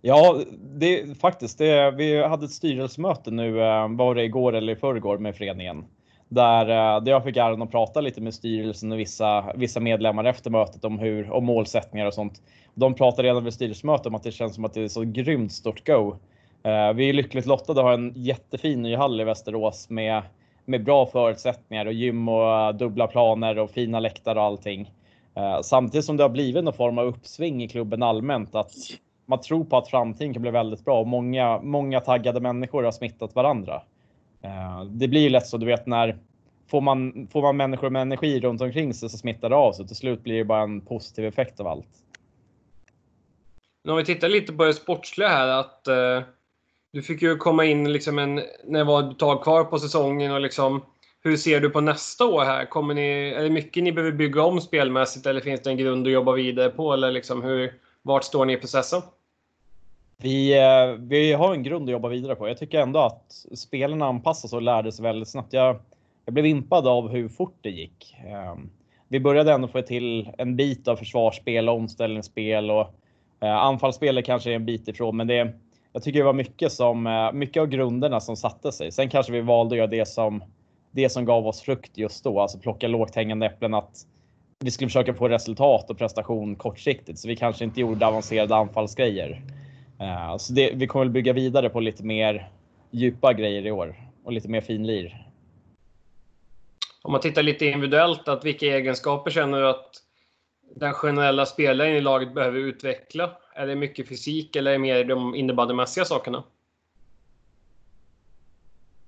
Ja, 0.00 0.40
det 0.52 1.18
faktiskt. 1.20 1.58
Det, 1.58 1.90
vi 1.90 2.22
hade 2.22 2.44
ett 2.44 2.50
styrelsemöte 2.50 3.30
nu, 3.30 3.60
eh, 3.60 3.88
var 3.88 4.14
det 4.14 4.24
igår 4.24 4.52
eller 4.52 4.72
i 4.72 4.76
förrgår 4.76 5.18
med 5.18 5.36
föreningen. 5.36 5.84
Där, 6.34 6.68
eh, 6.68 7.02
där 7.02 7.12
jag 7.12 7.24
fick 7.24 7.36
äran 7.36 7.62
att 7.62 7.70
prata 7.70 8.00
lite 8.00 8.20
med 8.20 8.34
styrelsen 8.34 8.92
och 8.92 8.98
vissa, 8.98 9.52
vissa 9.54 9.80
medlemmar 9.80 10.24
efter 10.24 10.50
mötet 10.50 10.84
om, 10.84 10.98
hur, 10.98 11.30
om 11.30 11.44
målsättningar 11.44 12.06
och 12.06 12.14
sånt. 12.14 12.42
De 12.74 12.94
pratade 12.94 13.28
redan 13.28 13.44
vid 13.44 13.54
styrelsemötet 13.54 14.06
om 14.06 14.14
att 14.14 14.22
det 14.22 14.32
känns 14.32 14.54
som 14.54 14.64
att 14.64 14.74
det 14.74 14.80
är 14.80 14.88
så 14.88 15.02
grymt 15.02 15.52
stort 15.52 15.86
go. 15.86 16.16
Eh, 16.62 16.92
vi 16.92 17.08
är 17.08 17.12
lyckligt 17.12 17.46
lottade 17.46 17.80
och 17.80 17.86
har 17.86 17.94
en 17.94 18.12
jättefin 18.16 18.82
ny 18.82 18.96
hall 18.96 19.20
i 19.20 19.24
Västerås 19.24 19.90
med 19.90 20.22
med 20.66 20.84
bra 20.84 21.06
förutsättningar 21.06 21.86
och 21.86 21.92
gym 21.92 22.28
och 22.28 22.50
eh, 22.50 22.72
dubbla 22.72 23.06
planer 23.06 23.58
och 23.58 23.70
fina 23.70 24.00
läktare 24.00 24.38
och 24.38 24.44
allting. 24.44 24.92
Samtidigt 25.62 26.04
som 26.04 26.16
det 26.16 26.24
har 26.24 26.28
blivit 26.28 26.64
någon 26.64 26.74
form 26.74 26.98
av 26.98 27.06
uppsving 27.06 27.62
i 27.62 27.68
klubben 27.68 28.02
allmänt 28.02 28.54
att 28.54 28.72
man 29.26 29.40
tror 29.40 29.64
på 29.64 29.76
att 29.76 29.88
framtiden 29.88 30.32
kan 30.32 30.42
bli 30.42 30.50
väldigt 30.50 30.84
bra 30.84 31.00
och 31.00 31.06
många, 31.06 31.60
många 31.62 32.00
taggade 32.00 32.40
människor 32.40 32.82
har 32.82 32.90
smittat 32.90 33.34
varandra. 33.34 33.82
Eh, 34.44 34.84
det 34.84 35.08
blir 35.08 35.20
ju 35.20 35.28
lätt 35.28 35.46
så, 35.46 35.56
du 35.56 35.66
vet 35.66 35.86
när 35.86 36.18
får 36.70 36.80
man, 36.80 37.28
får 37.32 37.42
man 37.42 37.56
människor 37.56 37.90
med 37.90 38.02
energi 38.02 38.40
runt 38.40 38.60
omkring 38.60 38.94
sig 38.94 39.08
så 39.08 39.18
smittar 39.18 39.50
det 39.50 39.56
av 39.56 39.72
sig. 39.72 39.86
Till 39.86 39.96
slut 39.96 40.22
blir 40.22 40.38
det 40.38 40.44
bara 40.44 40.62
en 40.62 40.80
positiv 40.80 41.24
effekt 41.24 41.60
av 41.60 41.66
allt. 41.66 41.88
Men 43.84 43.90
om 43.90 43.96
vi 43.96 44.04
tittar 44.04 44.28
lite 44.28 44.52
på 44.52 44.64
det 44.64 44.74
sportsliga 44.74 45.28
här 45.28 45.48
att 45.48 45.88
eh, 45.88 46.22
du 46.92 47.02
fick 47.02 47.22
ju 47.22 47.36
komma 47.36 47.64
in 47.64 47.92
liksom 47.92 48.18
en, 48.18 48.34
när 48.64 48.78
det 48.78 48.84
var 48.84 49.10
ett 49.10 49.18
tag 49.18 49.42
kvar 49.42 49.64
på 49.64 49.78
säsongen. 49.78 50.32
och 50.32 50.40
liksom, 50.40 50.84
Hur 51.22 51.36
ser 51.36 51.60
du 51.60 51.70
på 51.70 51.80
nästa 51.80 52.24
år? 52.24 52.44
här? 52.44 52.64
Kommer 52.64 52.94
ni, 52.94 53.34
är 53.36 53.42
det 53.42 53.50
mycket 53.50 53.82
ni 53.82 53.92
behöver 53.92 54.16
bygga 54.16 54.42
om 54.42 54.60
spelmässigt 54.60 55.26
eller 55.26 55.40
finns 55.40 55.62
det 55.62 55.70
en 55.70 55.76
grund 55.76 56.06
att 56.06 56.12
jobba 56.12 56.32
vidare 56.32 56.70
på? 56.70 56.92
Eller 56.92 57.12
liksom 57.12 57.42
hur, 57.42 57.72
vart 58.02 58.24
står 58.24 58.44
ni 58.44 58.52
i 58.52 58.56
processen? 58.56 59.02
Vi, 60.24 60.58
eh, 60.58 60.98
vi 60.98 61.32
har 61.32 61.54
en 61.54 61.62
grund 61.62 61.88
att 61.88 61.92
jobba 61.92 62.08
vidare 62.08 62.34
på. 62.34 62.48
Jag 62.48 62.58
tycker 62.58 62.80
ändå 62.80 63.00
att 63.00 63.46
spelarna 63.54 64.06
anpassas 64.06 64.52
och 64.52 64.62
lärde 64.62 64.92
sig 64.92 65.02
väldigt 65.02 65.28
snabbt. 65.28 65.52
Jag, 65.52 65.76
jag 66.24 66.34
blev 66.34 66.46
impad 66.46 66.86
av 66.86 67.08
hur 67.08 67.28
fort 67.28 67.58
det 67.60 67.70
gick. 67.70 68.16
Ehm, 68.26 68.70
vi 69.08 69.20
började 69.20 69.52
ändå 69.52 69.68
få 69.68 69.82
till 69.82 70.30
en 70.38 70.56
bit 70.56 70.88
av 70.88 70.96
försvarsspel, 70.96 71.68
omställningsspel 71.68 72.70
och 72.70 72.80
eh, 72.80 72.86
anfallsspel 72.86 73.48
anfallsspelet 73.48 74.26
kanske 74.26 74.50
är 74.50 74.54
en 74.54 74.64
bit 74.64 74.88
ifrån, 74.88 75.16
men 75.16 75.26
det, 75.26 75.52
jag 75.92 76.02
tycker 76.02 76.18
det 76.18 76.24
var 76.24 76.32
mycket, 76.32 76.72
som, 76.72 77.06
eh, 77.06 77.32
mycket 77.32 77.60
av 77.60 77.66
grunderna 77.66 78.20
som 78.20 78.36
satte 78.36 78.72
sig. 78.72 78.92
Sen 78.92 79.08
kanske 79.08 79.32
vi 79.32 79.40
valde 79.40 79.74
att 79.74 79.78
göra 79.78 79.86
det 79.86 80.08
som, 80.08 80.44
det 80.90 81.08
som 81.08 81.24
gav 81.24 81.46
oss 81.46 81.60
frukt 81.60 81.98
just 81.98 82.24
då, 82.24 82.40
alltså 82.40 82.58
plocka 82.58 82.88
lågt 82.88 83.14
hängande 83.14 83.46
äpplen. 83.46 83.74
Att 83.74 84.06
vi 84.58 84.70
skulle 84.70 84.88
försöka 84.88 85.14
få 85.14 85.28
resultat 85.28 85.90
och 85.90 85.98
prestation 85.98 86.56
kortsiktigt, 86.56 87.18
så 87.18 87.28
vi 87.28 87.36
kanske 87.36 87.64
inte 87.64 87.80
gjorde 87.80 88.06
avancerade 88.06 88.56
anfallsgrejer. 88.56 89.42
Uh, 90.00 90.36
så 90.36 90.52
det, 90.52 90.70
vi 90.74 90.86
kommer 90.86 91.04
väl 91.04 91.12
bygga 91.12 91.32
vidare 91.32 91.68
på 91.68 91.80
lite 91.80 92.04
mer 92.04 92.50
djupa 92.90 93.32
grejer 93.32 93.66
i 93.66 93.70
år 93.70 93.96
och 94.24 94.32
lite 94.32 94.48
mer 94.48 94.60
finlir. 94.60 95.28
Om 97.02 97.12
man 97.12 97.20
tittar 97.20 97.42
lite 97.42 97.66
individuellt, 97.66 98.28
att 98.28 98.44
vilka 98.44 98.66
egenskaper 98.66 99.30
känner 99.30 99.60
du 99.60 99.68
att 99.68 99.90
den 100.76 100.92
generella 100.92 101.46
spelaren 101.46 101.94
i 101.94 102.00
laget 102.00 102.34
behöver 102.34 102.58
utveckla? 102.58 103.30
Är 103.54 103.66
det 103.66 103.74
mycket 103.74 104.08
fysik 104.08 104.56
eller 104.56 104.70
är 104.70 104.74
det 104.74 104.78
mer 104.78 105.04
de 105.04 105.34
innebandymässiga 105.34 106.04
sakerna? 106.04 106.44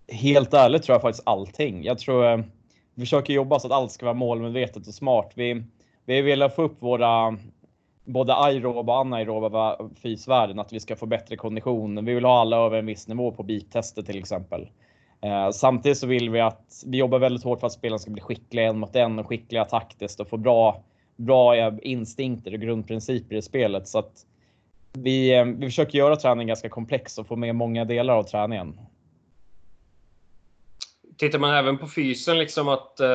Helt 0.08 0.54
ärligt 0.54 0.82
tror 0.82 0.94
jag 0.94 1.02
faktiskt 1.02 1.26
allting. 1.26 1.84
Jag 1.84 1.98
tror 1.98 2.32
eh, 2.32 2.40
vi 2.94 3.02
försöker 3.02 3.32
jobba 3.32 3.60
så 3.60 3.66
att 3.66 3.72
allt 3.72 3.92
ska 3.92 4.06
vara 4.06 4.14
målmedvetet 4.14 4.86
och 4.86 4.94
smart. 4.94 5.32
Vi, 5.34 5.62
vi 6.04 6.22
vill 6.22 6.48
få 6.48 6.62
upp 6.62 6.82
våra 6.82 7.38
både 8.06 8.34
aeroba 8.34 8.92
och 8.92 9.00
anaeroba 9.00 9.78
fysvärden, 10.02 10.58
att 10.58 10.72
vi 10.72 10.80
ska 10.80 10.96
få 10.96 11.06
bättre 11.06 11.36
kondition. 11.36 12.04
Vi 12.04 12.14
vill 12.14 12.24
ha 12.24 12.40
alla 12.40 12.56
över 12.56 12.78
en 12.78 12.86
viss 12.86 13.08
nivå 13.08 13.32
på 13.32 13.42
beep-tester 13.42 14.02
till 14.02 14.18
exempel. 14.18 14.68
Eh, 15.20 15.50
samtidigt 15.50 15.98
så 15.98 16.06
vill 16.06 16.30
vi 16.30 16.40
att 16.40 16.82
vi 16.86 16.98
jobbar 16.98 17.18
väldigt 17.18 17.44
hårt 17.44 17.60
för 17.60 17.66
att 17.66 17.72
spelarna 17.72 17.98
ska 17.98 18.10
bli 18.10 18.22
skickliga 18.22 18.66
en 18.66 18.78
mot 18.78 18.96
en 18.96 19.18
och 19.18 19.26
skickliga 19.26 19.64
taktiskt 19.64 20.20
och 20.20 20.28
få 20.28 20.36
bra, 20.36 20.82
bra 21.16 21.70
instinkter 21.80 22.54
och 22.54 22.60
grundprinciper 22.60 23.36
i 23.36 23.42
spelet. 23.42 23.88
Så 23.88 23.98
att 23.98 24.26
vi, 24.92 25.34
eh, 25.34 25.44
vi 25.44 25.66
försöker 25.66 25.98
göra 25.98 26.16
träningen 26.16 26.46
ganska 26.46 26.68
komplex 26.68 27.18
och 27.18 27.26
få 27.26 27.36
med 27.36 27.54
många 27.54 27.84
delar 27.84 28.14
av 28.14 28.22
träningen. 28.22 28.80
Tittar 31.16 31.38
man 31.38 31.54
även 31.54 31.78
på 31.78 31.88
fysen, 31.88 32.38
liksom 32.38 32.68
att 32.68 33.00
eh, 33.00 33.08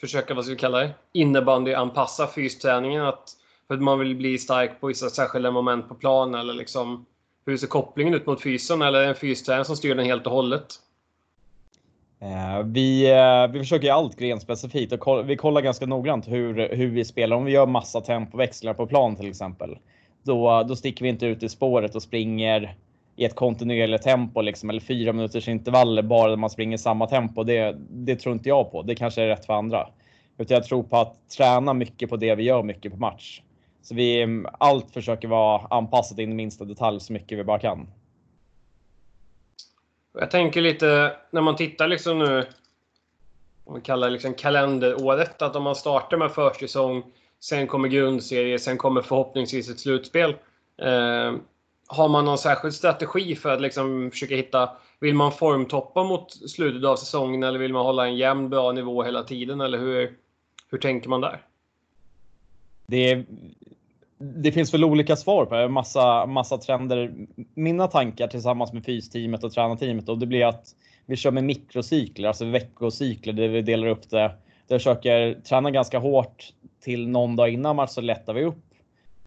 försöka, 0.00 0.34
vad 0.34 0.44
ska 0.44 0.54
vi 0.54 0.58
kalla 0.58 0.78
det, 0.78 0.90
innebandyanpassa 1.12 2.26
fysträningen? 2.26 3.02
Att, 3.02 3.30
för 3.68 3.74
att 3.74 3.82
man 3.82 3.98
vill 3.98 4.16
bli 4.16 4.38
stark 4.38 4.80
på 4.80 4.86
vissa 4.86 5.10
särskilda 5.10 5.50
moment 5.50 5.88
på 5.88 5.94
plan 5.94 6.34
eller 6.34 6.54
liksom 6.54 7.06
hur 7.46 7.56
ser 7.56 7.66
kopplingen 7.66 8.14
ut 8.14 8.26
mot 8.26 8.42
fysen 8.42 8.82
eller 8.82 8.98
är 8.98 9.02
det 9.02 9.08
en 9.08 9.14
fystränare 9.14 9.64
som 9.64 9.76
styr 9.76 9.94
den 9.94 10.06
helt 10.06 10.26
och 10.26 10.32
hållet? 10.32 10.66
Eh, 12.20 12.62
vi, 12.64 13.10
eh, 13.10 13.52
vi 13.52 13.58
försöker 13.58 13.92
allt 13.92 14.16
grenspecifikt 14.16 14.92
och 14.92 15.30
vi 15.30 15.36
kollar 15.36 15.60
ganska 15.60 15.86
noggrant 15.86 16.28
hur, 16.28 16.76
hur 16.76 16.90
vi 16.90 17.04
spelar. 17.04 17.36
Om 17.36 17.44
vi 17.44 17.52
gör 17.52 17.66
massa 17.66 18.00
tempoväxlar 18.00 18.74
på 18.74 18.86
plan 18.86 19.16
till 19.16 19.28
exempel, 19.28 19.78
då, 20.22 20.62
då 20.68 20.76
sticker 20.76 21.02
vi 21.02 21.08
inte 21.08 21.26
ut 21.26 21.42
i 21.42 21.48
spåret 21.48 21.94
och 21.94 22.02
springer 22.02 22.76
i 23.16 23.24
ett 23.24 23.34
kontinuerligt 23.34 24.04
tempo 24.04 24.40
liksom, 24.40 24.70
eller 24.70 24.80
fyra 24.80 25.12
minuters 25.12 25.48
intervaller 25.48 26.02
bara 26.02 26.30
där 26.30 26.36
man 26.36 26.50
springer 26.50 26.76
samma 26.76 27.06
tempo. 27.06 27.44
Det, 27.44 27.76
det 27.90 28.16
tror 28.16 28.32
inte 28.32 28.48
jag 28.48 28.72
på. 28.72 28.82
Det 28.82 28.94
kanske 28.94 29.22
är 29.22 29.26
rätt 29.26 29.46
för 29.46 29.52
andra. 29.52 29.88
Utan 30.38 30.54
jag 30.54 30.64
tror 30.64 30.82
på 30.82 30.96
att 30.96 31.28
träna 31.36 31.74
mycket 31.74 32.10
på 32.10 32.16
det 32.16 32.34
vi 32.34 32.42
gör 32.42 32.62
mycket 32.62 32.92
på 32.92 32.98
match. 32.98 33.42
Så 33.88 33.94
vi 33.94 34.44
allt 34.58 34.90
försöker 34.90 35.28
vara 35.28 35.66
anpassat 35.70 36.18
in 36.18 36.32
i 36.32 36.34
minsta 36.34 36.64
detalj 36.64 37.00
så 37.00 37.12
mycket 37.12 37.38
vi 37.38 37.44
bara 37.44 37.58
kan. 37.58 37.88
Jag 40.12 40.30
tänker 40.30 40.60
lite 40.60 41.16
när 41.30 41.40
man 41.40 41.56
tittar 41.56 41.88
liksom 41.88 42.18
nu, 42.18 42.46
om 43.64 43.74
vi 43.74 43.80
kallar 43.80 44.06
det 44.06 44.12
liksom 44.12 44.34
kalenderåret, 44.34 45.42
att 45.42 45.56
om 45.56 45.62
man 45.62 45.74
startar 45.76 46.16
med 46.16 46.32
försäsong, 46.32 47.02
sen 47.40 47.66
kommer 47.66 47.88
grundserie, 47.88 48.58
sen 48.58 48.78
kommer 48.78 49.02
förhoppningsvis 49.02 49.70
ett 49.70 49.80
slutspel. 49.80 50.30
Eh, 50.82 51.34
har 51.86 52.08
man 52.08 52.24
någon 52.24 52.38
särskild 52.38 52.74
strategi 52.74 53.36
för 53.36 53.50
att 53.50 53.60
liksom 53.60 54.10
försöka 54.10 54.36
hitta, 54.36 54.70
vill 55.00 55.14
man 55.14 55.32
formtoppa 55.32 56.04
mot 56.04 56.50
slutet 56.50 56.84
av 56.88 56.96
säsongen 56.96 57.42
eller 57.42 57.58
vill 57.58 57.72
man 57.72 57.86
hålla 57.86 58.06
en 58.06 58.16
jämn 58.16 58.48
bra 58.48 58.72
nivå 58.72 59.02
hela 59.02 59.22
tiden 59.22 59.60
eller 59.60 59.78
hur, 59.78 60.16
hur 60.70 60.78
tänker 60.78 61.08
man 61.08 61.20
där? 61.20 61.42
Det, 62.86 63.24
det 64.18 64.52
finns 64.52 64.74
väl 64.74 64.84
olika 64.84 65.16
svar 65.16 65.46
på 65.46 65.54
det, 65.54 65.68
massa, 65.68 66.26
massa 66.26 66.58
trender. 66.58 67.12
Mina 67.54 67.86
tankar 67.86 68.26
tillsammans 68.26 68.72
med 68.72 68.84
fysteamet 68.84 69.44
och 69.44 69.52
tränarteamet 69.52 70.08
och 70.08 70.18
det 70.18 70.26
blir 70.26 70.46
att 70.46 70.74
vi 71.06 71.16
kör 71.16 71.30
med 71.30 71.44
mikrocykler, 71.44 72.28
alltså 72.28 72.44
veckocykler 72.44 73.32
där 73.32 73.48
vi 73.48 73.62
delar 73.62 73.86
upp 73.86 74.10
det. 74.10 74.16
Där 74.16 74.74
jag 74.74 74.80
försöker 74.80 75.34
träna 75.34 75.70
ganska 75.70 75.98
hårt 75.98 76.52
till 76.80 77.08
någon 77.08 77.36
dag 77.36 77.48
innan 77.48 77.76
match 77.76 77.90
så 77.90 78.00
lättar 78.00 78.34
vi 78.34 78.44
upp 78.44 78.64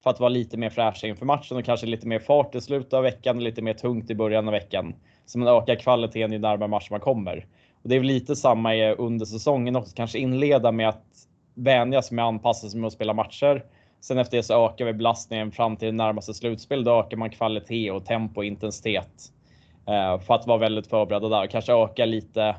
för 0.03 0.09
att 0.09 0.19
vara 0.19 0.29
lite 0.29 0.57
mer 0.57 0.69
fräscha 0.69 1.07
inför 1.07 1.25
matchen 1.25 1.57
och 1.57 1.65
kanske 1.65 1.85
lite 1.85 2.07
mer 2.07 2.19
fart 2.19 2.55
i 2.55 2.61
slutet 2.61 2.93
av 2.93 3.03
veckan 3.03 3.35
och 3.35 3.41
lite 3.41 3.61
mer 3.61 3.73
tungt 3.73 4.09
i 4.09 4.15
början 4.15 4.47
av 4.47 4.51
veckan. 4.51 4.95
Så 5.25 5.39
man 5.39 5.47
ökar 5.47 5.75
kvaliteten 5.75 6.31
ju 6.31 6.39
närmare 6.39 6.69
match 6.69 6.87
man 6.91 6.99
kommer. 6.99 7.45
Och 7.83 7.89
det 7.89 7.95
är 7.95 7.99
väl 7.99 8.07
lite 8.07 8.35
samma 8.35 8.75
under 8.75 9.25
säsongen 9.25 9.75
också, 9.75 9.95
kanske 9.95 10.19
inleda 10.19 10.71
med 10.71 10.89
att 10.89 11.05
vänja 11.53 12.01
sig 12.01 12.15
med 12.15 12.25
att 12.25 12.29
anpassa 12.29 12.69
sig 12.69 12.79
med 12.79 12.87
att 12.87 12.93
spela 12.93 13.13
matcher 13.13 13.63
Sen 14.01 14.17
efter 14.17 14.37
det 14.37 14.43
så 14.43 14.65
ökar 14.65 14.85
vi 14.85 14.93
belastningen 14.93 15.51
fram 15.51 15.77
till 15.77 15.93
närmaste 15.93 16.33
slutspel. 16.33 16.83
Då 16.83 16.99
ökar 16.99 17.17
man 17.17 17.29
kvalitet 17.29 17.91
och 17.91 18.05
tempo 18.05 18.39
och 18.39 18.45
intensitet 18.45 19.33
eh, 19.87 20.19
för 20.19 20.33
att 20.33 20.47
vara 20.47 20.57
väldigt 20.57 20.87
förberedda 20.87 21.29
där. 21.29 21.47
Kanske 21.47 21.73
öka 21.73 22.05
lite. 22.05 22.55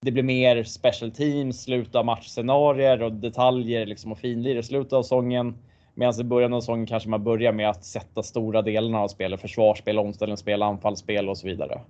Det 0.00 0.10
blir 0.10 0.22
mer 0.22 0.64
special 0.64 1.10
teams, 1.10 1.62
slut 1.62 1.94
av 1.94 2.04
matchscenarier 2.04 3.02
och 3.02 3.12
detaljer 3.12 3.86
liksom 3.86 4.12
och 4.12 4.18
finlir 4.18 4.56
i 4.56 4.62
slutet 4.62 4.92
av 4.92 5.02
säsongen. 5.02 5.58
Medan 5.94 6.20
i 6.20 6.24
början 6.24 6.52
av 6.52 6.60
säsongen 6.60 6.86
kanske 6.86 7.08
man 7.08 7.24
börjar 7.24 7.52
med 7.52 7.70
att 7.70 7.84
sätta 7.84 8.22
stora 8.22 8.62
delarna 8.62 9.00
av 9.00 9.08
spelet. 9.08 9.40
Försvarsspel, 9.40 9.98
omställningsspel, 9.98 10.62
anfallsspel 10.62 11.28
och 11.28 11.38
så 11.38 11.46
vidare. 11.46 11.80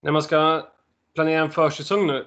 När 0.00 0.12
man 0.12 0.22
ska 0.22 0.62
planera 1.14 1.42
en 1.42 1.50
försäsong 1.50 2.06
nu. 2.06 2.26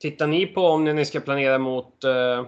Tittar 0.00 0.26
ni 0.26 0.46
på 0.46 0.66
om 0.66 0.84
ni 0.84 1.04
ska 1.04 1.20
planera 1.20 1.58
mot 1.58 2.04
eh 2.04 2.44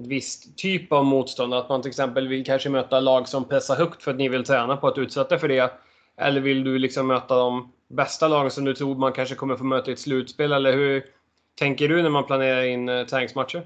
ett 0.00 0.06
visst 0.06 0.58
typ 0.58 0.92
av 0.92 1.04
motstånd. 1.04 1.54
Att 1.54 1.68
man 1.68 1.82
till 1.82 1.88
exempel 1.88 2.28
vill 2.28 2.44
kanske 2.44 2.68
möta 2.68 3.00
lag 3.00 3.28
som 3.28 3.44
pressar 3.44 3.76
högt 3.76 4.02
för 4.02 4.10
att 4.10 4.16
ni 4.16 4.28
vill 4.28 4.44
träna 4.44 4.76
på 4.76 4.88
att 4.88 4.98
utsätta 4.98 5.38
för 5.38 5.48
det. 5.48 5.72
Eller 6.16 6.40
vill 6.40 6.64
du 6.64 6.78
liksom 6.78 7.06
möta 7.06 7.36
de 7.36 7.72
bästa 7.88 8.28
lagen 8.28 8.50
som 8.50 8.64
du 8.64 8.74
tror 8.74 8.94
man 8.94 9.12
kanske 9.12 9.34
kommer 9.34 9.56
få 9.56 9.64
möta 9.64 9.90
i 9.90 9.92
ett 9.92 10.00
slutspel? 10.00 10.52
Eller 10.52 10.72
hur 10.72 11.04
tänker 11.58 11.88
du 11.88 12.02
när 12.02 12.10
man 12.10 12.24
planerar 12.24 12.62
in 12.62 12.88
eh, 12.88 13.06
träningsmatcher? 13.06 13.62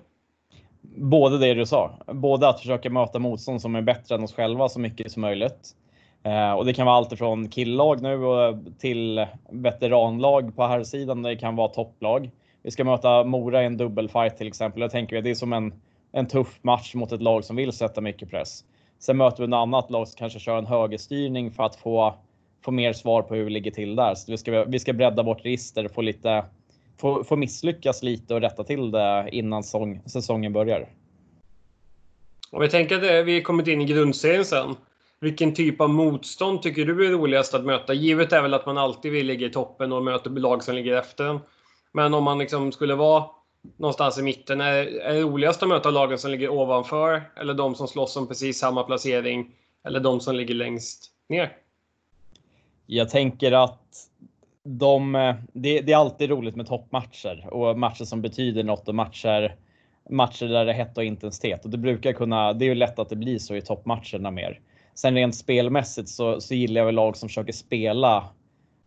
Både 0.97 1.39
det 1.39 1.55
du 1.55 1.67
sa. 1.67 1.99
Både 2.07 2.49
att 2.49 2.61
försöka 2.61 2.91
möta 2.91 3.19
motstånd 3.19 3.63
som 3.63 3.75
är 3.75 3.83
bättre 3.83 4.15
än 4.15 4.25
oss 4.25 4.35
själva 4.35 4.69
så 4.69 4.81
mycket 4.81 5.13
som 5.13 5.23
möjligt. 5.23 5.75
Eh, 6.23 6.53
och 6.53 6.67
det 6.67 6.75
kan 6.75 6.87
vara 6.87 6.97
allt 6.97 7.13
ifrån 7.13 7.51
killag 7.51 8.03
nu 8.03 8.15
eh, 8.15 8.57
till 8.79 9.27
veteranlag 9.51 10.57
på 10.57 10.67
här 10.67 10.85
sidan. 10.85 11.23
Det 11.23 11.37
kan 11.37 11.57
vara 11.57 11.69
topplag. 11.69 12.31
Vi 12.63 12.71
ska 12.71 12.85
möta 12.85 13.25
Mora 13.25 13.63
i 13.63 13.67
en 13.67 13.77
dubbelfight 13.77 14.37
till 14.37 14.47
exempel. 14.47 14.83
Jag 14.83 14.91
tänker 14.91 15.19
att 15.19 15.25
det 15.25 15.31
är 15.31 15.35
som 15.35 15.53
en 15.53 15.73
en 16.17 16.27
tuff 16.27 16.59
match 16.63 16.95
mot 16.95 17.13
ett 17.13 17.23
lag 17.23 17.45
som 17.45 17.57
vill 17.57 17.73
sätta 17.73 18.01
mycket 18.01 18.31
press. 18.31 18.65
Sen 18.99 19.17
möter 19.17 19.43
vi 19.43 19.49
ett 19.49 19.55
annat 19.55 19.91
lag 19.91 20.09
som 20.09 20.19
kanske 20.19 20.39
kör 20.39 20.59
en 20.59 20.67
högerstyrning 20.67 21.51
för 21.51 21.63
att 21.63 21.77
få, 21.77 22.15
få 22.65 22.71
mer 22.71 22.93
svar 22.93 23.23
på 23.23 23.35
hur 23.35 23.45
vi 23.45 23.51
ligger 23.51 23.71
till 23.71 23.97
där. 23.97 24.15
Så 24.15 24.33
vi 24.33 24.39
ska, 24.39 24.65
vi 24.65 24.79
ska 24.79 24.93
bredda 24.93 25.23
vårt 25.23 25.45
register 25.45 25.85
och 25.85 25.91
få, 25.91 26.03
lite, 26.03 26.45
få, 27.01 27.25
få 27.25 27.37
misslyckas 27.37 28.03
lite 28.03 28.35
och 28.35 28.41
rätta 28.41 28.65
till 28.65 28.91
det 28.91 29.29
innan 29.33 29.63
säsong, 29.63 30.01
säsongen 30.07 30.53
börjar. 30.53 30.89
Om 32.51 32.61
vi 32.61 32.69
tänker 32.69 33.21
att 33.21 33.27
vi 33.27 33.43
kommit 33.43 33.67
in 33.67 33.81
i 33.81 33.85
grundserien 33.85 34.45
sen. 34.45 34.75
Vilken 35.21 35.55
typ 35.55 35.81
av 35.81 35.91
motstånd 35.91 36.63
tycker 36.63 36.85
du 36.85 37.07
är 37.07 37.11
roligast 37.11 37.55
att 37.55 37.65
möta? 37.65 37.95
Givet 37.95 38.33
är 38.33 38.43
väl 38.43 38.55
att 38.55 38.67
man 38.67 38.79
alltid 38.79 39.13
vill 39.13 39.27
ligga 39.27 39.47
i 39.47 39.51
toppen 39.51 39.93
och 39.93 40.05
möta 40.05 40.31
lag 40.31 40.63
som 40.63 40.75
ligger 40.75 40.97
efter 40.97 41.41
Men 41.93 42.15
om 42.15 42.25
man 42.25 42.39
liksom 42.39 42.73
skulle 42.73 42.95
vara 42.95 43.25
någonstans 43.77 44.19
i 44.19 44.23
mitten. 44.23 44.61
Är, 44.61 44.87
är 45.01 45.15
det 45.15 45.21
roligast 45.21 45.63
att 45.63 45.69
möta 45.69 45.91
lagen 45.91 46.19
som 46.19 46.31
ligger 46.31 46.49
ovanför 46.49 47.23
eller 47.37 47.55
de 47.55 47.75
som 47.75 47.89
slåss 47.89 48.17
om 48.17 48.29
precis 48.29 48.59
samma 48.59 48.83
placering 48.83 49.51
eller 49.85 50.01
de 50.01 50.21
som 50.21 50.37
ligger 50.37 50.55
längst 50.55 51.11
ner? 51.29 51.53
Jag 52.87 53.11
tänker 53.11 53.53
att 53.53 53.81
de, 54.65 55.13
det, 55.53 55.81
det, 55.81 55.93
är 55.93 55.97
alltid 55.97 56.31
roligt 56.31 56.57
med 56.57 56.67
toppmatcher 56.67 57.49
och 57.51 57.79
matcher 57.79 58.05
som 58.05 58.23
betyder 58.23 58.65
något 58.65 58.89
och 58.89 58.95
matcher, 58.95 59.57
matcher 60.11 60.47
där 60.47 60.65
det 60.65 60.73
är 60.73 60.77
hett 60.77 60.99
och 60.99 61.05
intensitet. 61.05 61.65
Och 61.65 61.71
det 61.71 61.79
brukar 61.79 62.13
kunna, 62.13 62.53
det 62.53 62.65
är 62.65 62.69
ju 62.69 62.75
lätt 62.75 62.99
att 62.99 63.09
det 63.09 63.17
blir 63.17 63.39
så 63.39 63.57
i 63.57 63.63
toppmatcherna 63.63 64.31
mer. 64.31 64.61
Sen 64.95 65.15
rent 65.15 65.37
spelmässigt 65.37 66.09
så, 66.09 66.41
så 66.41 66.55
gillar 66.55 66.81
jag 66.81 66.87
väl 66.87 66.95
lag 66.95 67.17
som 67.17 67.29
försöker 67.29 67.53
spela 67.53 68.25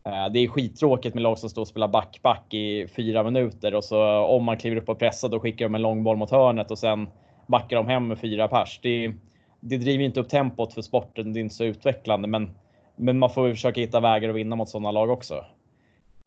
Eh, 0.03 0.31
det 0.33 0.39
är 0.39 0.47
skittråkigt 0.47 1.15
med 1.15 1.23
lag 1.23 1.39
som 1.39 1.49
står 1.49 1.61
och 1.61 1.67
spelar 1.67 1.87
back-back 1.87 2.53
i 2.53 2.87
fyra 2.87 3.23
minuter 3.23 3.75
och 3.75 3.83
så 3.83 4.19
om 4.19 4.43
man 4.43 4.57
kliver 4.57 4.77
upp 4.77 4.89
och 4.89 4.99
pressar 4.99 5.29
då 5.29 5.39
skickar 5.39 5.65
de 5.65 5.75
en 5.75 5.81
lång 5.81 6.03
boll 6.03 6.17
mot 6.17 6.31
hörnet 6.31 6.71
och 6.71 6.79
sen 6.79 7.07
backar 7.47 7.77
de 7.77 7.87
hem 7.87 8.07
med 8.07 8.19
fyra 8.19 8.47
pers. 8.47 8.79
Det, 8.83 9.13
det 9.59 9.77
driver 9.77 10.03
inte 10.03 10.19
upp 10.19 10.29
tempot 10.29 10.73
för 10.73 10.81
sporten. 10.81 11.33
Det 11.33 11.39
är 11.39 11.41
inte 11.41 11.55
så 11.55 11.63
utvecklande, 11.63 12.27
men, 12.27 12.51
men 12.95 13.19
man 13.19 13.29
får 13.29 13.49
försöka 13.49 13.81
hitta 13.81 13.99
vägar 13.99 14.29
att 14.29 14.35
vinna 14.35 14.55
mot 14.55 14.69
sådana 14.69 14.91
lag 14.91 15.09
också. 15.09 15.45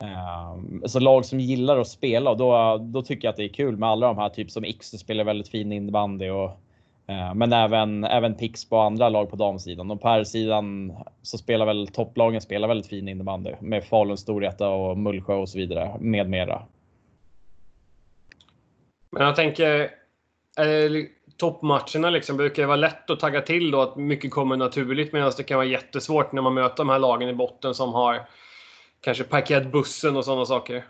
Eh, 0.01 0.85
så 0.85 0.99
lag 0.99 1.25
som 1.25 1.39
gillar 1.39 1.77
att 1.77 1.87
spela, 1.87 2.35
då, 2.35 2.77
då 2.81 3.01
tycker 3.01 3.27
jag 3.27 3.31
att 3.31 3.37
det 3.37 3.43
är 3.43 3.53
kul 3.53 3.77
med 3.77 3.89
alla 3.89 4.07
de 4.07 4.17
här, 4.17 4.29
typ 4.29 4.51
som 4.51 4.63
X 4.63 4.87
spelar 4.87 5.23
väldigt 5.23 5.49
fin 5.49 5.71
innebandy 5.71 6.29
och 6.29 6.51
Eh, 7.07 7.33
men 7.33 7.53
även, 7.53 8.03
även 8.03 8.35
Pixbo 8.35 8.75
och 8.75 8.83
andra 8.83 9.09
lag 9.09 9.29
på 9.29 9.35
damsidan. 9.35 9.91
Och 9.91 10.01
på 10.01 10.07
herrsidan 10.07 10.93
så 11.21 11.37
spelar 11.37 11.65
väl 11.65 11.87
topplagen 11.87 12.41
spelar 12.41 12.67
väldigt 12.67 12.89
fin 12.89 13.07
innebandy 13.07 13.51
med 13.59 13.83
Falun, 13.83 14.17
Storvreta 14.17 14.69
och 14.69 14.97
Mullsjö 14.97 15.33
och 15.33 15.49
så 15.49 15.57
vidare 15.57 15.97
med 15.99 16.29
mera. 16.29 16.61
Men 19.09 19.23
jag 19.23 19.35
tänker, 19.35 19.89
toppmatcherna 21.37 22.09
liksom, 22.09 22.37
brukar 22.37 22.63
det 22.63 22.67
vara 22.67 22.77
lätt 22.77 23.09
att 23.09 23.19
tagga 23.19 23.41
till 23.41 23.71
då 23.71 23.81
att 23.81 23.95
mycket 23.95 24.31
kommer 24.31 24.57
naturligt 24.57 25.13
medan 25.13 25.31
det 25.37 25.43
kan 25.43 25.57
vara 25.57 25.67
jättesvårt 25.67 26.31
när 26.31 26.41
man 26.41 26.53
möter 26.53 26.77
de 26.77 26.89
här 26.89 26.99
lagen 26.99 27.29
i 27.29 27.33
botten 27.33 27.73
som 27.73 27.93
har 27.93 28.21
kanske 29.01 29.23
parkerat 29.23 29.71
bussen 29.71 30.17
och 30.17 30.25
sådana 30.25 30.45
saker. 30.45 30.85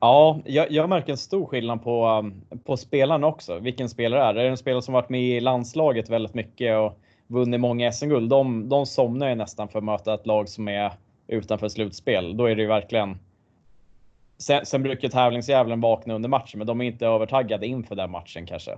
Ja, 0.00 0.40
jag, 0.44 0.70
jag, 0.70 0.88
märker 0.88 1.12
en 1.12 1.18
stor 1.18 1.46
skillnad 1.46 1.82
på, 1.82 2.08
um, 2.08 2.42
på 2.64 2.76
spelarna 2.76 3.26
också. 3.26 3.58
Vilken 3.58 3.88
spelare 3.88 4.22
är 4.22 4.34
det? 4.34 4.40
Är 4.40 4.44
det 4.44 4.50
en 4.50 4.56
spelare 4.56 4.82
som 4.82 4.94
varit 4.94 5.08
med 5.08 5.22
i 5.22 5.40
landslaget 5.40 6.10
väldigt 6.10 6.34
mycket 6.34 6.76
och 6.76 6.98
vunnit 7.26 7.60
många 7.60 7.92
SM-guld? 7.92 8.30
De, 8.30 8.68
de 8.68 8.86
somnar 8.86 9.28
ju 9.28 9.34
nästan 9.34 9.68
för 9.68 9.78
att 9.78 9.84
möta 9.84 10.14
ett 10.14 10.26
lag 10.26 10.48
som 10.48 10.68
är 10.68 10.92
utanför 11.28 11.68
slutspel. 11.68 12.36
Då 12.36 12.46
är 12.46 12.56
det 12.56 12.62
ju 12.62 12.68
verkligen. 12.68 13.18
Sen, 14.38 14.66
sen 14.66 14.82
brukar 14.82 15.08
tävlingsdjävulen 15.08 15.80
vakna 15.80 16.14
under 16.14 16.28
matchen, 16.28 16.58
men 16.58 16.66
de 16.66 16.80
är 16.80 16.84
inte 16.84 17.06
övertaggade 17.06 17.66
inför 17.66 17.94
den 17.94 18.10
matchen 18.10 18.46
kanske. 18.46 18.72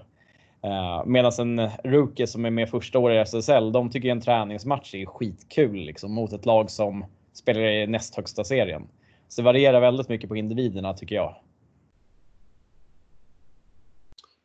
Uh, 0.64 1.06
Medan 1.06 1.32
en 1.38 1.70
rookie 1.84 2.26
som 2.26 2.44
är 2.44 2.50
med 2.50 2.68
första 2.68 2.98
året 2.98 3.34
i 3.34 3.38
SSL, 3.38 3.72
de 3.72 3.90
tycker 3.90 4.08
en 4.08 4.20
träningsmatch 4.20 4.94
är 4.94 5.06
skitkul 5.06 5.76
liksom 5.76 6.12
mot 6.12 6.32
ett 6.32 6.46
lag 6.46 6.70
som 6.70 7.04
spelar 7.32 7.60
i 7.60 7.86
näst 7.86 8.16
högsta 8.16 8.44
serien. 8.44 8.88
Så 9.28 9.40
det 9.40 9.44
varierar 9.44 9.80
väldigt 9.80 10.08
mycket 10.08 10.28
på 10.28 10.36
individerna 10.36 10.94
tycker 10.94 11.16
jag. 11.16 11.34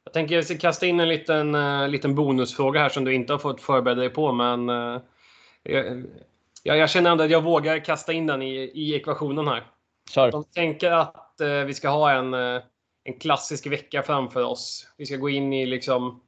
Jag 0.03 0.13
tänker 0.13 0.35
jag 0.35 0.45
ska 0.45 0.57
kasta 0.57 0.85
in 0.85 0.99
en 0.99 1.09
liten, 1.09 1.55
uh, 1.55 1.89
liten 1.89 2.15
bonusfråga 2.15 2.79
här 2.79 2.89
som 2.89 3.03
du 3.03 3.13
inte 3.13 3.33
har 3.33 3.37
fått 3.37 3.61
förbereda 3.61 4.01
dig 4.01 4.09
på, 4.09 4.31
men 4.31 4.69
uh, 4.69 5.01
jag, 5.63 6.77
jag, 6.77 6.89
känner 6.89 7.11
ändå 7.11 7.23
att 7.23 7.31
jag 7.31 7.43
vågar 7.43 7.85
kasta 7.85 8.13
in 8.13 8.27
den 8.27 8.41
i, 8.41 8.55
i 8.55 8.95
ekvationen 8.95 9.47
här. 9.47 9.63
Kör. 10.11 10.31
De 10.31 10.43
tänker 10.43 10.91
att 10.91 11.35
uh, 11.41 11.63
vi 11.65 11.73
ska 11.73 11.89
ha 11.89 12.11
en, 12.11 12.33
en 13.03 13.19
klassisk 13.19 13.67
vecka 13.67 14.03
framför 14.03 14.43
oss. 14.43 14.87
Vi 14.97 15.05
ska 15.05 15.15
gå 15.15 15.29
in 15.29 15.53
i 15.53 15.65
liksom 15.65 16.21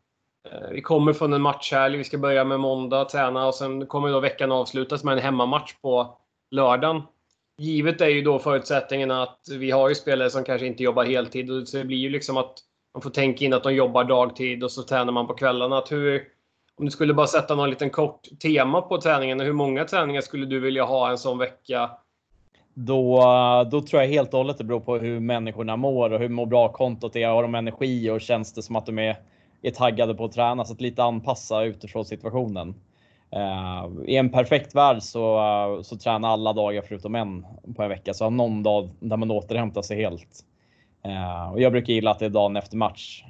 vi 0.72 0.82
kommer 0.82 1.14
från 1.14 1.34
en 1.34 1.42
matchhelg. 1.42 1.98
Vi 1.98 2.04
ska 2.04 2.18
börja 2.18 2.44
med 2.44 2.60
måndag, 2.60 3.06
träna 3.06 3.48
och 3.48 3.56
sen 3.56 3.88
kommer 3.88 4.10
då 4.10 4.20
veckan 4.20 4.52
avslutas 4.52 5.04
med 5.04 5.14
en 5.14 5.24
hemmamatch 5.24 5.74
på 5.82 6.18
lördagen. 6.52 7.02
Givet 7.58 8.02
är 8.02 8.08
ju 8.08 8.22
då 8.22 8.40
förutsättningen 8.40 9.12
att 9.12 9.40
vi 9.60 9.72
har 9.72 9.90
ju 9.90 9.96
spelare 9.96 10.30
som 10.30 10.44
kanske 10.44 10.68
inte 10.68 10.84
jobbar 10.84 11.04
heltid. 11.06 11.68
Så 11.68 11.78
det 11.78 11.86
blir 11.86 11.98
ju 11.98 12.10
liksom 12.10 12.38
att 12.38 12.54
man 12.94 13.02
får 13.02 13.10
tänka 13.10 13.46
in 13.46 13.54
att 13.54 13.64
de 13.64 13.74
jobbar 13.74 14.04
dagtid 14.04 14.64
och 14.64 14.72
så 14.72 14.84
tränar 14.84 15.12
man 15.12 15.28
på 15.28 15.34
kvällarna. 15.34 15.78
Att 15.78 15.92
hur, 15.92 16.24
om 16.76 16.86
du 16.86 16.92
skulle 16.92 17.14
bara 17.14 17.28
sätta 17.28 17.56
någon 17.56 17.70
liten 17.70 17.90
kort 17.90 18.22
tema 18.42 18.82
på 18.82 19.02
träningen, 19.02 19.40
hur 19.40 19.54
många 19.54 19.86
träningar 19.86 20.22
skulle 20.22 20.46
du 20.46 20.60
vilja 20.60 20.84
ha 20.84 21.10
en 21.10 21.18
sån 21.18 21.38
vecka? 21.38 21.92
Då, 22.74 23.24
då 23.72 23.82
tror 23.82 24.02
jag 24.02 24.10
helt 24.10 24.34
och 24.34 24.38
hållet 24.38 24.58
det 24.58 24.64
beror 24.64 24.80
på 24.80 24.98
hur 24.98 25.20
människorna 25.20 25.76
mår 25.76 26.14
och 26.14 26.20
hur 26.20 26.30
mår 26.30 26.46
bra 26.46 26.72
kontot 26.72 27.16
är. 27.16 27.28
Har 27.28 27.42
de 27.42 27.56
energi 27.56 28.10
och 28.10 28.22
känns 28.22 28.54
det 28.54 28.62
som 28.62 28.76
att 28.76 28.86
de 28.86 29.00
är, 29.00 29.18
är 29.62 29.72
taggade 29.72 30.16
på 30.16 30.26
att 30.26 30.32
träna? 30.32 30.66
Så 30.66 30.74
att 30.74 30.82
lite 30.82 31.04
anpassa 31.04 31.64
utifrån 31.64 32.06
situationen. 32.06 32.76
Eh, 33.32 33.86
I 34.06 34.16
en 34.16 34.30
perfekt 34.30 34.76
värld 34.76 35.02
så, 35.02 35.82
så 35.84 35.98
tränar 35.98 36.30
alla 36.30 36.54
dagar 36.54 36.82
förutom 36.88 37.16
en 37.16 37.46
på 37.76 37.84
en 37.84 37.90
vecka. 37.90 38.14
Så 38.14 38.24
har 38.24 38.32
någon 38.32 38.64
dag 38.64 38.90
där 39.00 39.18
man 39.18 39.32
återhämtar 39.32 39.82
sig 39.82 39.98
helt. 39.98 40.46
Eh, 41.04 41.52
och 41.52 41.62
jag 41.62 41.72
brukar 41.72 41.94
gilla 41.94 42.12
att 42.12 42.20
det 42.20 42.26
är 42.26 42.30
dagen 42.30 42.56
efter 42.56 42.78
match. 42.78 43.24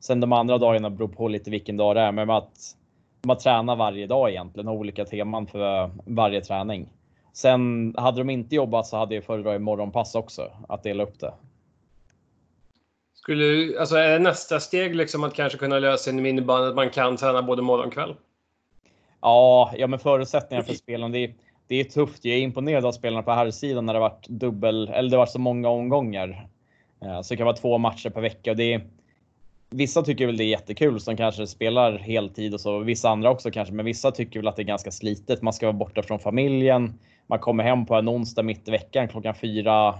Sen 0.00 0.20
de 0.20 0.32
andra 0.32 0.58
dagarna 0.58 0.90
beror 0.90 1.08
på 1.08 1.28
lite 1.28 1.50
vilken 1.50 1.76
dag 1.76 1.96
det 1.96 2.00
är. 2.00 2.12
Men 2.12 2.30
att 2.30 2.76
man 3.26 3.38
tränar 3.38 3.76
varje 3.76 4.06
dag 4.06 4.30
egentligen. 4.30 4.66
Har 4.66 4.74
olika 4.74 5.04
teman 5.04 5.46
för 5.46 5.90
varje 6.04 6.40
träning. 6.40 6.88
Sen 7.32 7.94
hade 7.98 8.20
de 8.20 8.30
inte 8.30 8.54
jobbat 8.54 8.86
så 8.86 8.96
hade 8.96 9.14
jag 9.14 9.24
föredragit 9.24 9.62
morgonpass 9.62 10.14
också. 10.14 10.50
Att 10.68 10.82
dela 10.82 11.02
upp 11.02 11.20
det. 11.20 11.32
Skulle, 13.14 13.80
alltså 13.80 13.96
är 13.96 14.18
nästa 14.18 14.60
steg 14.60 14.96
liksom 14.96 15.24
att 15.24 15.34
kanske 15.34 15.58
kunna 15.58 15.78
lösa 15.78 16.10
en 16.10 16.22
miniban 16.22 16.68
att 16.68 16.74
man 16.74 16.90
kan 16.90 17.16
träna 17.16 17.42
både 17.42 17.62
morgon 17.62 17.86
och 17.86 17.92
kväll? 17.92 18.14
Ja, 19.20 19.72
ja, 19.76 19.86
men 19.86 19.98
förutsättningarna 19.98 20.66
för 20.66 20.74
spelen. 20.74 21.12
Det, 21.12 21.34
det 21.66 21.80
är 21.80 21.84
tufft. 21.84 22.24
Jag 22.24 22.36
är 22.36 22.40
imponerad 22.40 22.84
av 22.84 22.92
spelarna 22.92 23.22
på 23.22 23.32
här 23.32 23.50
sidan 23.50 23.86
när 23.86 23.94
det 23.94 24.00
varit 24.00 24.28
dubbel 24.28 24.88
eller 24.88 25.10
det 25.10 25.16
varit 25.16 25.30
så 25.30 25.38
många 25.38 25.68
omgångar. 25.68 26.48
Eh, 27.02 27.22
så 27.22 27.34
det 27.34 27.36
kan 27.36 27.46
vara 27.46 27.56
två 27.56 27.78
matcher 27.78 28.10
per 28.10 28.20
vecka 28.20 28.50
och 28.50 28.56
det 28.56 28.74
är, 28.74 28.80
Vissa 29.70 30.02
tycker 30.02 30.26
väl 30.26 30.36
det 30.36 30.44
är 30.44 30.48
jättekul 30.48 31.00
som 31.00 31.16
kanske 31.16 31.46
spelar 31.46 31.98
heltid 31.98 32.54
och 32.54 32.60
så. 32.60 32.78
Vissa 32.78 33.08
andra 33.08 33.30
också 33.30 33.50
kanske, 33.50 33.74
men 33.74 33.84
vissa 33.84 34.10
tycker 34.10 34.40
väl 34.40 34.48
att 34.48 34.56
det 34.56 34.62
är 34.62 34.64
ganska 34.64 34.90
slitet. 34.90 35.42
Man 35.42 35.52
ska 35.52 35.66
vara 35.66 35.76
borta 35.76 36.02
från 36.02 36.18
familjen. 36.18 36.98
Man 37.26 37.38
kommer 37.38 37.64
hem 37.64 37.86
på 37.86 37.94
en 37.94 38.08
onsdag 38.08 38.42
mitt 38.42 38.68
i 38.68 38.70
veckan 38.70 39.08
klockan 39.08 39.34
fyra, 39.34 39.94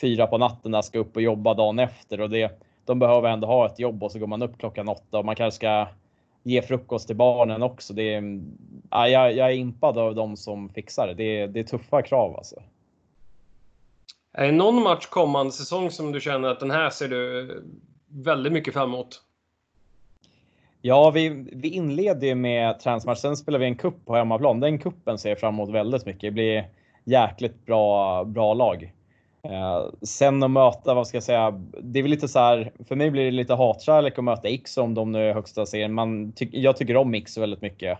fyra 0.00 0.26
på 0.26 0.38
natten 0.38 0.72
där 0.72 0.82
ska 0.82 0.98
upp 0.98 1.16
och 1.16 1.22
jobba 1.22 1.54
dagen 1.54 1.78
efter 1.78 2.20
och 2.20 2.30
det. 2.30 2.60
De 2.84 2.98
behöver 2.98 3.28
ändå 3.28 3.46
ha 3.46 3.66
ett 3.66 3.78
jobb 3.78 4.02
och 4.02 4.12
så 4.12 4.18
går 4.18 4.26
man 4.26 4.42
upp 4.42 4.58
klockan 4.58 4.88
åtta 4.88 5.18
och 5.18 5.24
man 5.24 5.36
kanske 5.36 5.56
ska 5.56 5.86
ge 6.44 6.62
frukost 6.62 7.06
till 7.06 7.16
barnen 7.16 7.62
också. 7.62 7.94
Det 7.94 8.14
är, 8.14 8.40
ja, 8.90 9.08
jag, 9.08 9.32
jag 9.32 9.50
är 9.50 9.54
impad 9.54 9.98
av 9.98 10.14
de 10.14 10.36
som 10.36 10.68
fixar 10.68 11.06
det. 11.06 11.14
Det 11.14 11.40
är, 11.40 11.48
det 11.48 11.60
är 11.60 11.64
tuffa 11.64 12.02
krav 12.02 12.36
alltså. 12.36 12.62
Är 14.32 14.46
det 14.46 14.52
någon 14.52 14.82
match 14.82 15.06
kommande 15.06 15.52
säsong 15.52 15.90
som 15.90 16.12
du 16.12 16.20
känner 16.20 16.48
att 16.48 16.60
den 16.60 16.70
här 16.70 16.90
ser 16.90 17.08
du 17.08 17.62
väldigt 18.08 18.52
mycket 18.52 18.74
fram 18.74 18.88
emot? 18.88 19.22
Ja, 20.82 21.10
vi, 21.10 21.28
vi 21.52 21.68
inleder 21.68 22.26
ju 22.26 22.34
med 22.34 22.80
träningsmatch. 22.80 23.18
Sen 23.18 23.36
spelar 23.36 23.58
vi 23.58 23.66
en 23.66 23.76
kupp 23.76 24.06
på 24.06 24.14
hemmaplan. 24.14 24.60
Den 24.60 24.78
kuppen 24.78 25.18
ser 25.18 25.28
jag 25.28 25.40
fram 25.40 25.54
emot 25.54 25.70
väldigt 25.70 26.06
mycket. 26.06 26.20
Det 26.20 26.30
blir 26.30 26.68
jäkligt 27.04 27.66
bra, 27.66 28.24
bra 28.24 28.54
lag. 28.54 28.92
Eh, 29.44 29.86
sen 30.02 30.42
att 30.42 30.50
möta, 30.50 30.94
vad 30.94 31.06
ska 31.06 31.16
jag 31.16 31.24
säga, 31.24 31.50
det 31.82 31.98
är 31.98 32.02
väl 32.02 32.10
lite 32.10 32.28
så 32.28 32.38
här, 32.38 32.72
för 32.88 32.96
mig 32.96 33.10
blir 33.10 33.24
det 33.24 33.30
lite 33.30 33.54
hatkärlek 33.54 34.18
att 34.18 34.24
möta 34.24 34.48
X 34.48 34.78
om 34.78 34.94
de 34.94 35.12
nu 35.12 35.28
är 35.28 35.34
högsta 35.34 35.66
serien. 35.66 35.94
Man 35.94 36.32
ty 36.32 36.48
jag 36.52 36.76
tycker 36.76 36.96
om 36.96 37.14
X 37.14 37.38
väldigt 37.38 37.62
mycket. 37.62 37.98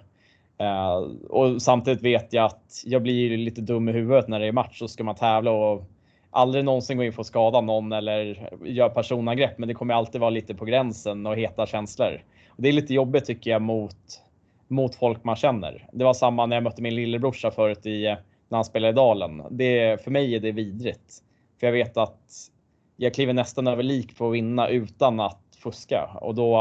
Eh, 0.59 0.95
och 1.31 1.63
samtidigt 1.63 2.03
vet 2.03 2.33
jag 2.33 2.45
att 2.45 2.83
jag 2.85 3.03
blir 3.03 3.37
lite 3.37 3.61
dum 3.61 3.89
i 3.89 3.93
huvudet 3.93 4.29
när 4.29 4.41
det 4.41 4.47
är 4.47 4.53
match 4.53 4.83
och 4.83 4.91
ska 4.91 5.05
man 5.05 5.15
tävla 5.15 5.51
och 5.51 5.85
aldrig 6.31 6.65
någonsin 6.65 6.97
gå 6.97 7.05
in 7.05 7.13
för 7.13 7.21
att 7.21 7.27
skada 7.27 7.61
någon 7.61 7.93
eller 7.93 8.51
göra 8.65 8.89
personangrepp. 8.89 9.59
Men 9.59 9.69
det 9.69 9.75
kommer 9.75 9.95
alltid 9.95 10.21
vara 10.21 10.31
lite 10.31 10.55
på 10.55 10.65
gränsen 10.65 11.27
och 11.27 11.37
heta 11.37 11.67
känslor. 11.67 12.23
Och 12.49 12.63
det 12.63 12.69
är 12.69 12.73
lite 12.73 12.95
jobbigt 12.95 13.25
tycker 13.25 13.51
jag 13.51 13.63
mot, 13.63 14.21
mot 14.69 14.95
folk 14.95 15.25
man 15.25 15.37
känner. 15.37 15.89
Det 15.93 16.05
var 16.05 16.15
samma 16.15 16.47
när 16.47 16.57
jag 16.57 16.63
mötte 16.63 16.83
min 16.83 16.95
lillebrorsa 16.95 17.51
förut 17.51 17.87
i, 17.87 18.05
när 18.49 18.59
han 18.59 18.65
spelade 18.65 18.91
i 18.91 18.95
Dalen. 18.95 19.43
Det, 19.51 20.05
för 20.05 20.11
mig 20.11 20.35
är 20.35 20.41
det 20.41 20.53
vidrigt. 20.53 21.21
För 21.61 21.67
jag 21.67 21.73
vet 21.73 21.97
att 21.97 22.51
jag 22.97 23.15
kliver 23.15 23.33
nästan 23.33 23.67
över 23.67 23.83
lik 23.83 24.19
på 24.19 24.29
att 24.29 24.35
vinna 24.35 24.69
utan 24.69 25.21
att 25.21 25.41
fuska 25.59 26.05
och 26.21 26.35
då, 26.35 26.59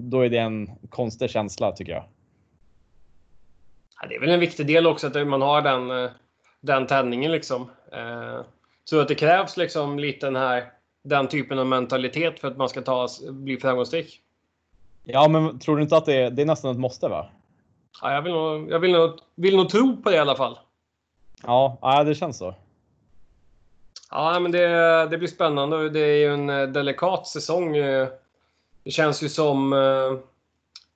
då 0.00 0.20
är 0.20 0.28
det 0.28 0.38
en 0.38 0.70
konstig 0.88 1.30
känsla 1.30 1.72
tycker 1.72 1.92
jag. 1.92 2.04
Ja, 4.00 4.08
det 4.08 4.14
är 4.14 4.20
väl 4.20 4.30
en 4.30 4.40
viktig 4.40 4.66
del 4.66 4.86
också 4.86 5.06
att 5.06 5.26
man 5.26 5.42
har 5.42 5.62
den, 5.62 6.10
den 6.60 6.86
tändningen 6.86 7.32
liksom. 7.32 7.70
Eh, 7.92 8.44
tror 8.90 9.02
att 9.02 9.08
det 9.08 9.14
krävs 9.14 9.56
liksom 9.56 9.98
lite 9.98 10.26
den 10.26 10.36
här 10.36 10.72
den 11.02 11.28
typen 11.28 11.58
av 11.58 11.66
mentalitet 11.66 12.40
för 12.40 12.48
att 12.48 12.56
man 12.56 12.68
ska 12.68 12.82
ta, 12.82 13.08
bli 13.30 13.56
framgångsrik? 13.56 14.20
Ja, 15.04 15.28
men 15.28 15.58
tror 15.58 15.76
du 15.76 15.82
inte 15.82 15.96
att 15.96 16.06
det 16.06 16.14
är, 16.14 16.30
det 16.30 16.42
är 16.42 16.46
nästan 16.46 16.70
ett 16.70 16.78
måste? 16.78 17.08
va? 17.08 17.26
Ja, 18.02 18.12
jag 18.12 18.22
vill 18.22 18.32
nog, 18.32 18.70
jag 18.70 18.78
vill 18.80 18.92
nog, 18.92 19.18
vill 19.34 19.56
nog 19.56 19.68
tro 19.68 20.02
på 20.02 20.10
det 20.10 20.16
i 20.16 20.18
alla 20.18 20.36
fall. 20.36 20.58
Ja, 21.42 21.78
ja 21.82 22.04
det 22.04 22.14
känns 22.14 22.38
så. 22.38 22.54
Ja, 24.10 24.40
men 24.40 24.52
det, 24.52 24.66
det 25.10 25.18
blir 25.18 25.28
spännande. 25.28 25.90
Det 25.90 26.00
är 26.00 26.16
ju 26.16 26.34
en 26.34 26.50
eh, 26.50 26.68
delikat 26.68 27.26
säsong. 27.26 27.76
Eh. 27.76 28.08
Det 28.84 28.90
känns 28.90 29.22
ju 29.22 29.28
som, 29.28 29.72
eh, 29.72 30.18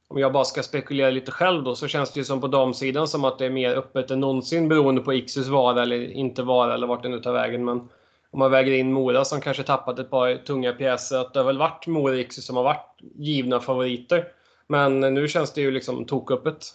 om 0.09 0.19
jag 0.19 0.33
bara 0.33 0.45
ska 0.45 0.63
spekulera 0.63 1.11
lite 1.11 1.31
själv 1.31 1.65
då, 1.65 1.75
så 1.75 1.89
känns 1.89 2.13
det 2.13 2.21
ju 2.21 2.25
som 2.25 2.41
på 2.41 2.49
damsidan 2.49 3.09
som 3.09 3.25
att 3.25 3.39
det 3.39 3.47
är 3.47 3.51
mer 3.51 3.77
öppet 3.77 4.11
än 4.11 4.21
någonsin 4.21 4.69
beroende 4.69 5.01
på 5.01 5.15
Iksus 5.15 5.49
vara 5.49 5.83
eller 5.83 6.13
inte 6.13 6.43
vara 6.43 6.75
eller 6.75 6.87
vart 6.87 7.03
det 7.03 7.09
nu 7.09 7.21
tar 7.21 7.33
vägen. 7.33 7.65
Men 7.65 7.89
om 8.31 8.39
man 8.39 8.51
väger 8.51 8.73
in 8.73 8.93
Mora 8.93 9.25
som 9.25 9.41
kanske 9.41 9.63
tappat 9.63 9.99
ett 9.99 10.11
par 10.11 10.37
tunga 10.37 10.73
pjäser, 10.73 11.19
att 11.19 11.35
det 11.35 11.41
har 11.41 11.45
väl 11.45 11.59
varit 11.59 11.87
Mora 11.87 12.13
och 12.13 12.21
Ixus 12.21 12.47
som 12.47 12.57
har 12.57 12.65
varit 12.65 13.01
givna 13.15 13.61
favoriter. 13.61 14.29
Men 14.67 15.01
nu 15.01 15.29
känns 15.29 15.53
det 15.53 15.61
ju 15.61 15.71
liksom 15.71 16.05
toköppet. 16.05 16.67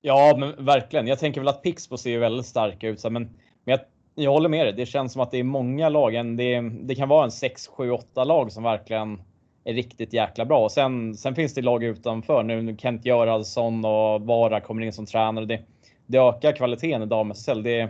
Ja, 0.00 0.36
men 0.38 0.64
verkligen. 0.64 1.06
Jag 1.06 1.18
tänker 1.18 1.40
väl 1.40 1.48
att 1.48 1.62
Pixbo 1.62 1.96
ser 1.96 2.10
ju 2.10 2.18
väldigt 2.18 2.46
starka 2.46 2.88
ut, 2.88 3.04
men, 3.04 3.12
men 3.12 3.30
jag 3.64 3.80
jag 4.22 4.32
håller 4.32 4.48
med 4.48 4.66
dig. 4.66 4.72
Det 4.72 4.86
känns 4.86 5.12
som 5.12 5.22
att 5.22 5.30
det 5.30 5.38
är 5.38 5.44
många 5.44 5.88
lag. 5.88 6.36
Det, 6.36 6.60
det 6.60 6.94
kan 6.94 7.08
vara 7.08 7.24
en 7.24 7.30
6, 7.30 7.66
7, 7.66 7.90
8 7.90 8.24
lag 8.24 8.52
som 8.52 8.62
verkligen 8.62 9.22
är 9.64 9.74
riktigt 9.74 10.12
jäkla 10.12 10.44
bra. 10.44 10.64
Och 10.64 10.72
sen, 10.72 11.14
sen 11.14 11.34
finns 11.34 11.54
det 11.54 11.62
lag 11.62 11.84
utanför. 11.84 12.42
Nu 12.42 12.76
Kent 12.76 13.04
Göransson 13.04 13.84
och 13.84 14.20
Vara 14.20 14.60
kommer 14.60 14.82
in 14.82 14.92
som 14.92 15.06
tränare. 15.06 15.44
Det, 15.44 15.60
det 16.06 16.18
ökar 16.18 16.52
kvaliteten 16.52 17.02
i 17.02 17.06
damSSL. 17.06 17.62
Det, 17.62 17.88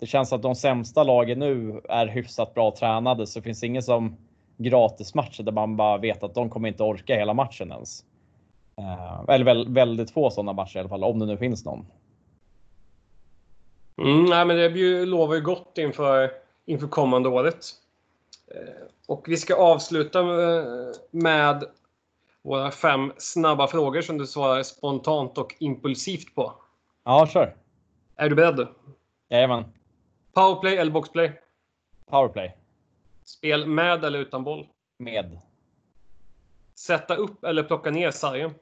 det 0.00 0.06
känns 0.06 0.32
att 0.32 0.42
de 0.42 0.54
sämsta 0.54 1.02
lagen 1.02 1.38
nu 1.38 1.80
är 1.88 2.06
hyfsat 2.06 2.54
bra 2.54 2.74
tränade. 2.78 3.26
Så 3.26 3.38
det 3.38 3.42
finns 3.42 3.62
ingen 3.62 3.82
som 3.82 4.16
gratismatcher 4.56 5.42
där 5.42 5.52
man 5.52 5.76
bara 5.76 5.98
vet 5.98 6.22
att 6.22 6.34
de 6.34 6.50
kommer 6.50 6.68
inte 6.68 6.82
orka 6.82 7.14
hela 7.14 7.34
matchen 7.34 7.72
ens. 7.72 8.04
Eh, 8.78 9.34
eller 9.34 9.72
väldigt 9.74 10.10
få 10.10 10.30
sådana 10.30 10.52
matcher 10.52 10.76
i 10.76 10.80
alla 10.80 10.88
fall, 10.88 11.04
om 11.04 11.18
det 11.18 11.26
nu 11.26 11.36
finns 11.36 11.64
någon. 11.64 11.86
Mm, 13.98 14.24
nej, 14.24 14.44
men 14.46 14.56
det 14.56 15.04
lovar 15.04 15.34
ju 15.34 15.40
gott 15.40 15.78
inför, 15.78 16.32
inför 16.64 16.88
kommande 16.88 17.28
året. 17.28 17.66
Eh, 18.54 18.86
och 19.06 19.24
vi 19.28 19.36
ska 19.36 19.54
avsluta 19.54 20.22
med 21.10 21.64
våra 22.42 22.70
fem 22.70 23.12
snabba 23.18 23.66
frågor 23.66 24.02
som 24.02 24.18
du 24.18 24.26
svarar 24.26 24.62
spontant 24.62 25.38
och 25.38 25.54
impulsivt 25.58 26.34
på. 26.34 26.54
Ja, 27.04 27.26
kör. 27.26 27.56
Är 28.16 28.28
du 28.28 28.34
beredd? 28.34 28.68
Jajamän. 29.28 29.64
Powerplay 30.32 30.76
eller 30.76 30.92
boxplay? 30.92 31.40
Powerplay. 32.10 32.56
Spel 33.24 33.66
med 33.66 34.04
eller 34.04 34.18
utan 34.18 34.44
boll? 34.44 34.66
Med. 34.98 35.38
Sätta 36.74 37.16
upp 37.16 37.44
eller 37.44 37.62
plocka 37.62 37.90
ner 37.90 38.10
sargen? 38.10 38.54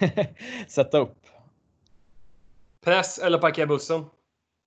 Sätta 0.68 0.98
upp. 0.98 1.26
Press 2.80 3.18
eller 3.18 3.38
parkera 3.38 3.66
bussen? 3.66 4.04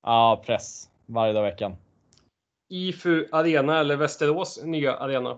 Ja, 0.03 0.43
press. 0.45 0.89
Varje 1.05 1.33
dag 1.33 1.47
i 1.47 1.49
veckan. 1.49 1.75
IFU 2.69 3.25
Arena 3.31 3.79
eller 3.79 3.95
Västerås 3.95 4.63
nya 4.63 4.95
arena? 4.95 5.37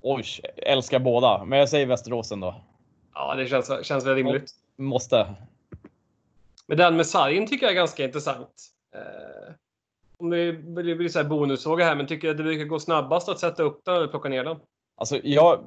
Oj, 0.00 0.24
älskar 0.56 0.98
båda. 0.98 1.44
Men 1.44 1.58
jag 1.58 1.68
säger 1.68 1.86
Västerås 1.86 2.32
ändå. 2.32 2.54
Ja, 3.14 3.34
det 3.34 3.46
känns, 3.46 3.86
känns 3.86 4.06
väl 4.06 4.14
rimligt. 4.14 4.50
Måste. 4.76 5.34
Men 6.66 6.78
den 6.78 6.96
med 6.96 7.06
sargen 7.06 7.46
tycker 7.46 7.66
jag 7.66 7.72
är 7.72 7.76
ganska 7.76 8.04
intressant. 8.04 8.70
Eh, 8.94 9.54
om 10.18 10.30
det 10.30 10.52
blir, 10.52 10.96
blir 10.96 11.08
så 11.08 11.18
här 11.18 11.28
bonusfråga 11.28 11.84
här, 11.84 11.96
men 11.96 12.06
tycker 12.06 12.28
du 12.28 12.30
att 12.30 12.36
det 12.36 12.42
brukar 12.42 12.64
gå 12.64 12.80
snabbast 12.80 13.28
att 13.28 13.38
sätta 13.38 13.62
upp 13.62 13.84
den 13.84 13.96
eller 13.96 14.06
plocka 14.08 14.28
ner 14.28 14.44
den? 14.44 14.56
Alltså, 14.96 15.20
jag, 15.24 15.64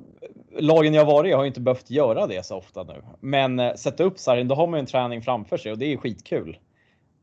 lagen 0.59 0.93
jag 0.93 1.05
varit 1.05 1.29
i 1.29 1.33
har 1.33 1.45
inte 1.45 1.59
behövt 1.59 1.89
göra 1.89 2.27
det 2.27 2.45
så 2.45 2.57
ofta 2.57 2.83
nu. 2.83 3.03
Men 3.19 3.59
eh, 3.59 3.75
sätta 3.75 4.03
upp 4.03 4.19
sargen, 4.19 4.47
då 4.47 4.55
har 4.55 4.67
man 4.67 4.77
ju 4.77 4.79
en 4.79 4.85
träning 4.85 5.21
framför 5.21 5.57
sig 5.57 5.71
och 5.71 5.77
det 5.77 5.93
är 5.93 5.97
skitkul. 5.97 6.57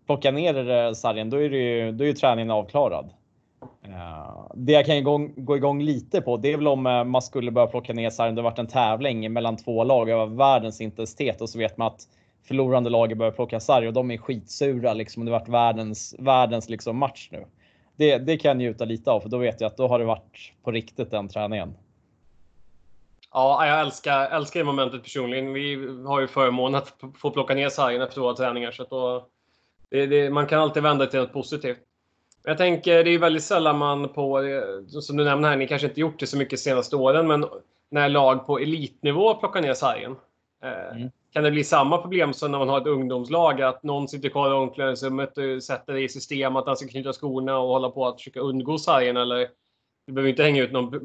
Plocka 0.07 0.31
ner 0.31 0.95
sargen, 0.95 1.31
då 1.31 1.37
är, 1.37 1.51
det 1.51 1.57
ju, 1.57 1.93
då 1.93 2.05
är 2.05 2.09
ju 2.09 2.15
träningen 2.15 2.51
avklarad. 2.51 3.11
Eh, 3.83 4.51
det 4.55 4.73
jag 4.73 4.87
kan 4.87 4.97
igång, 4.97 5.33
gå 5.37 5.57
igång 5.57 5.83
lite 5.83 6.21
på, 6.21 6.37
det 6.37 6.53
är 6.53 6.57
väl 6.57 6.69
om 6.69 6.87
eh, 6.87 7.05
man 7.05 7.23
skulle 7.23 7.51
börja 7.51 7.67
plocka 7.67 7.93
ner 7.93 8.11
sargen. 8.11 8.35
Det 8.35 8.41
har 8.43 8.51
varit 8.51 8.59
en 8.59 8.67
tävling 8.67 9.33
mellan 9.33 9.57
två 9.57 9.85
lag 9.85 10.11
över 10.11 10.27
världens 10.27 10.81
intensitet 10.81 11.41
och 11.41 11.49
så 11.49 11.59
vet 11.59 11.77
man 11.77 11.87
att 11.87 12.01
förlorande 12.49 12.91
laget 12.91 13.19
börjar 13.19 13.33
plocka 13.33 13.61
sarg 13.61 13.87
och 13.87 13.93
de 13.93 14.11
är 14.11 14.17
skitsura 14.17 14.95
liksom. 14.95 15.25
Det 15.25 15.33
har 15.33 15.39
varit 15.39 15.49
världens, 15.49 16.15
världens 16.19 16.69
liksom 16.69 16.97
match 16.97 17.29
nu. 17.33 17.45
Det, 17.97 18.19
det 18.19 18.37
kan 18.37 18.49
jag 18.49 18.57
njuta 18.57 18.85
lite 18.85 19.11
av 19.11 19.21
för 19.21 19.29
då 19.29 19.39
vet 19.39 19.61
jag 19.61 19.69
att 19.69 19.77
då 19.77 19.89
har 19.89 19.99
det 19.99 20.05
varit 20.05 20.53
på 20.63 20.71
riktigt 20.71 21.11
den 21.11 21.29
träningen. 21.29 21.75
Ja, 23.33 23.67
jag 23.67 23.81
älskar, 23.81 24.27
älskar 24.27 24.61
det 24.61 24.67
momentet 24.67 25.03
personligen. 25.03 25.53
Vi 25.53 25.89
har 26.07 26.21
ju 26.21 26.27
förmånen 26.27 26.75
att 26.75 26.95
få 27.19 27.31
plocka 27.31 27.55
ner 27.55 27.69
sargen 27.69 28.03
efter 28.03 28.21
våra 28.21 28.35
träningar. 28.35 28.71
Så 28.71 28.83
att 28.83 28.91
då, 28.91 29.27
det, 29.95 30.07
det, 30.07 30.31
man 30.31 30.47
kan 30.47 30.61
alltid 30.61 30.83
vända 30.83 31.07
till 31.07 31.21
något 31.21 31.33
positivt. 31.33 31.79
Jag 32.45 32.59
tänker, 32.59 33.05
det 33.05 33.11
är 33.11 33.19
väldigt 33.19 33.43
sällan 33.43 33.79
man 33.79 34.09
på, 34.09 34.41
som 34.89 35.17
du 35.17 35.25
nämnde 35.25 35.49
här, 35.49 35.57
ni 35.57 35.69
kanske 35.69 35.89
inte 35.89 36.01
gjort 36.01 36.21
det 36.21 36.27
så 36.27 36.37
mycket 36.37 36.51
de 36.51 36.57
senaste 36.57 36.97
åren, 36.97 37.27
men 37.27 37.45
när 37.91 38.09
lag 38.09 38.47
på 38.47 38.59
elitnivå 38.59 39.35
plockar 39.35 39.61
ner 39.61 39.75
sargen. 39.75 40.17
Eh, 40.65 40.97
mm. 40.97 41.11
Kan 41.33 41.45
det 41.45 41.51
bli 41.51 41.65
samma 41.65 41.99
problem 41.99 42.33
som 42.33 42.51
när 42.51 42.59
man 42.59 42.69
har 42.69 42.81
ett 42.81 42.87
ungdomslag? 42.87 43.63
Att 43.63 43.83
någon 43.83 44.09
sitter 44.09 44.29
kvar 44.29 44.51
i 44.51 44.55
omklädningsrummet 44.55 45.39
och 45.39 45.63
sätter 45.63 45.93
det 45.93 46.01
i 46.01 46.09
system 46.09 46.57
att 46.57 46.67
han 46.67 46.77
ska 46.77 46.89
knyta 46.89 47.13
skorna 47.13 47.59
och 47.59 47.69
hålla 47.69 47.91
på 47.91 48.07
att 48.07 48.17
försöka 48.17 48.41
undgå 48.41 48.79
sargen? 48.79 49.17
Eller, 49.17 49.49
du 50.07 50.13
behöver 50.13 50.31
inte 50.31 50.43
hänga 50.43 50.63
ut 50.63 50.73
någon, 50.73 51.01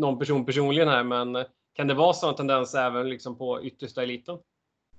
någon 0.00 0.18
person 0.18 0.46
personligen 0.46 0.88
här, 0.88 1.04
men 1.04 1.44
kan 1.74 1.88
det 1.88 1.94
vara 1.94 2.12
sådana 2.12 2.36
tendenser 2.36 2.86
även 2.86 3.08
liksom 3.08 3.38
på 3.38 3.62
yttersta 3.62 4.02
eliten? 4.02 4.38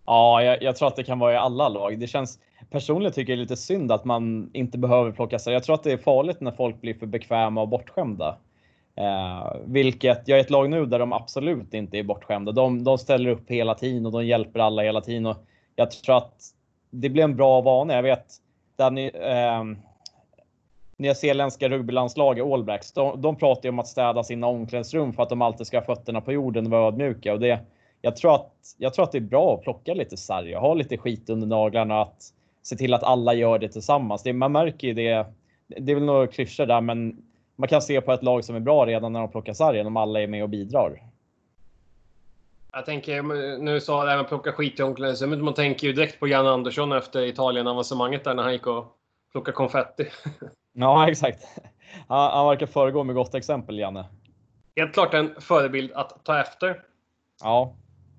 Ja, 0.06 0.44
jag, 0.44 0.64
jag, 0.64 0.76
tror 0.76 0.88
att 0.88 0.96
det 0.96 1.04
kan 1.04 1.20
vara 1.20 1.34
i 1.34 1.38
alla 1.38 1.70
lag. 1.70 2.00
Det 2.00 2.08
känns 2.08 2.40
personligen 2.70 3.14
tycker 3.14 3.34
jag 3.34 3.38
är 3.38 3.42
lite 3.42 3.58
synd 3.58 3.92
att 3.92 4.06
man 4.06 4.50
inte 4.54 4.78
behöver 4.78 5.12
plocka 5.12 5.40
sig. 5.40 5.54
Jag 5.54 5.64
tror 5.64 5.76
att 5.76 5.84
det 5.84 5.92
är 5.92 5.98
farligt 5.98 6.42
när 6.42 6.52
folk 6.52 6.82
blir 6.82 6.94
för 6.94 7.06
bekväma 7.06 7.62
och 7.62 7.68
bortskämda. 7.68 8.38
Eh, 8.96 9.56
vilket 9.66 10.28
jag 10.28 10.40
är 10.40 10.44
ett 10.44 10.50
lag 10.50 10.70
nu 10.70 10.86
där 10.86 11.00
de 11.00 11.14
absolut 11.14 11.74
inte 11.74 11.98
är 11.98 12.04
bortskämda. 12.04 12.52
De, 12.52 12.84
de 12.84 12.98
ställer 12.98 13.30
upp 13.30 13.50
hela 13.50 13.76
tiden 13.76 14.06
och 14.06 14.12
de 14.12 14.26
hjälper 14.26 14.60
alla 14.60 14.82
hela 14.82 15.02
tiden. 15.02 15.26
Och 15.26 15.38
jag 15.76 15.92
tror 15.92 16.18
att 16.18 16.42
det 16.90 17.10
blir 17.10 17.24
en 17.24 17.36
bra 17.36 17.62
vana. 17.62 17.94
Jag 17.94 18.04
vet 18.04 18.26
Danny, 18.76 19.08
eh, 19.08 19.64
nyzeeländska 20.98 21.70
rugbylandslaget 21.70 22.46
All 22.46 22.64
Blacks. 22.64 22.92
De, 22.92 23.22
de 23.22 23.36
pratar 23.36 23.64
ju 23.64 23.70
om 23.70 23.80
att 23.80 23.88
städa 23.88 24.24
sina 24.24 24.48
omklädningsrum 24.48 25.14
för 25.14 25.24
att 25.24 25.30
de 25.30 25.42
alltid 25.42 25.68
ska 25.68 25.78
ha 25.78 25.86
fötterna 25.86 26.22
på 26.22 26.32
jorden 26.32 26.66
och 26.66 26.72
vara 26.72 26.88
ödmjuka. 26.88 27.34
Och 27.34 27.40
det, 27.40 27.60
jag, 28.06 28.16
tror 28.16 28.36
att, 28.36 28.52
jag 28.78 28.94
tror 28.94 29.04
att 29.04 29.12
det 29.12 29.18
är 29.18 29.22
bra 29.22 29.56
att 29.56 29.62
plocka 29.62 29.94
lite 29.94 30.18
sarg 30.18 30.56
och 30.56 30.62
ha 30.62 30.74
lite 30.74 30.98
skit 30.98 31.30
under 31.30 31.48
naglarna. 31.48 32.02
Att 32.02 32.34
se 32.64 32.76
till 32.76 32.94
att 32.94 33.04
alla 33.04 33.34
gör 33.34 33.60
det 33.60 33.70
tillsammans. 33.70 34.24
Det, 34.24 34.34
man 34.34 34.52
märker 34.52 34.88
ju 34.88 34.94
det. 34.94 35.26
Det 35.68 35.92
är 35.92 35.96
väl 35.96 36.04
några 36.04 36.28
klyschor 36.28 36.66
där, 36.66 36.82
men 36.82 37.24
man 37.56 37.70
kan 37.70 37.82
se 37.82 38.02
på 38.02 38.12
ett 38.12 38.24
lag 38.24 38.44
som 38.44 38.56
är 38.56 38.60
bra 38.60 38.86
redan 38.86 39.14
när 39.14 39.20
de 39.20 39.32
plockar 39.32 39.54
sargen 39.54 39.88
om 39.88 39.98
alla 39.98 40.22
är 40.22 40.28
med 40.28 40.44
och 40.44 40.50
bidrar. 40.50 41.04
Jag 42.72 42.86
tänker, 42.86 43.24
nu 43.62 43.82
sa 43.82 44.04
det 44.04 44.10
här 44.10 44.18
med 44.18 44.24
att 44.24 44.30
plocka 44.30 44.52
skit 44.52 44.80
i 44.80 44.84
omklädningsrummet. 44.84 45.40
Man 45.40 45.54
tänker 45.54 45.88
ju 45.88 45.94
direkt 45.94 46.20
på 46.20 46.28
Jan 46.28 46.48
Andersson 46.48 46.92
efter 46.92 47.22
Italien-avancemanget 47.22 48.24
där 48.24 48.34
när 48.34 48.44
han 48.44 48.54
gick 48.54 48.68
och 48.68 48.86
plockade 49.32 49.56
konfetti. 49.56 50.10
Ja, 50.78 51.10
exakt. 51.10 51.44
Han, 52.08 52.32
han 52.32 52.48
verkar 52.48 52.66
föregå 52.66 53.04
med 53.04 53.16
gott 53.16 53.36
exempel, 53.36 53.80
Janne. 53.80 54.06
Helt 54.76 54.94
klart 54.94 55.14
en 55.14 55.36
förebild 55.40 55.92
att 55.92 56.26
ta 56.26 56.40
efter. 56.40 56.82
Ja. 57.44 57.74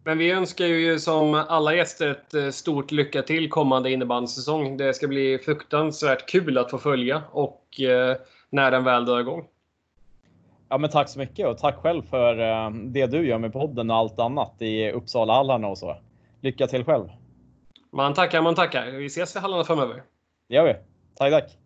Men 0.06 0.18
vi 0.18 0.30
önskar 0.30 0.66
ju 0.66 0.98
som 0.98 1.34
alla 1.34 1.74
gäster 1.74 2.08
ett 2.08 2.34
eh, 2.34 2.50
stort 2.50 2.90
lycka 2.90 3.22
till 3.22 3.50
kommande 3.50 3.90
innebandysäsong. 3.90 4.76
Det 4.76 4.94
ska 4.94 5.08
bli 5.08 5.38
fruktansvärt 5.38 6.28
kul 6.28 6.58
att 6.58 6.70
få 6.70 6.78
följa 6.78 7.22
och 7.30 7.80
eh, 7.80 8.16
när 8.50 8.70
den 8.70 8.84
väl 8.84 9.04
drar 9.04 9.20
igång. 9.20 9.44
Ja, 10.68 10.78
men 10.78 10.90
tack 10.90 11.08
så 11.08 11.18
mycket 11.18 11.46
och 11.46 11.58
tack 11.58 11.76
själv 11.76 12.02
för 12.02 12.38
eh, 12.38 12.70
det 12.70 13.06
du 13.06 13.26
gör 13.26 13.38
med 13.38 13.52
podden 13.52 13.90
och 13.90 13.96
allt 13.96 14.18
annat 14.18 14.62
i 14.62 14.90
Uppsala-hallarna 14.90 15.68
och 15.68 15.78
så. 15.78 15.96
Lycka 16.40 16.66
till 16.66 16.84
själv! 16.84 17.08
Man 17.92 18.14
tackar, 18.14 18.42
man 18.42 18.54
tackar. 18.54 18.86
Vi 18.86 19.06
ses 19.06 19.36
i 19.36 19.38
hallarna 19.38 19.64
framöver. 19.64 20.02
Det 20.48 20.54
gör 20.54 20.64
vi. 20.64 20.74
Tack, 21.16 21.30
tack! 21.30 21.65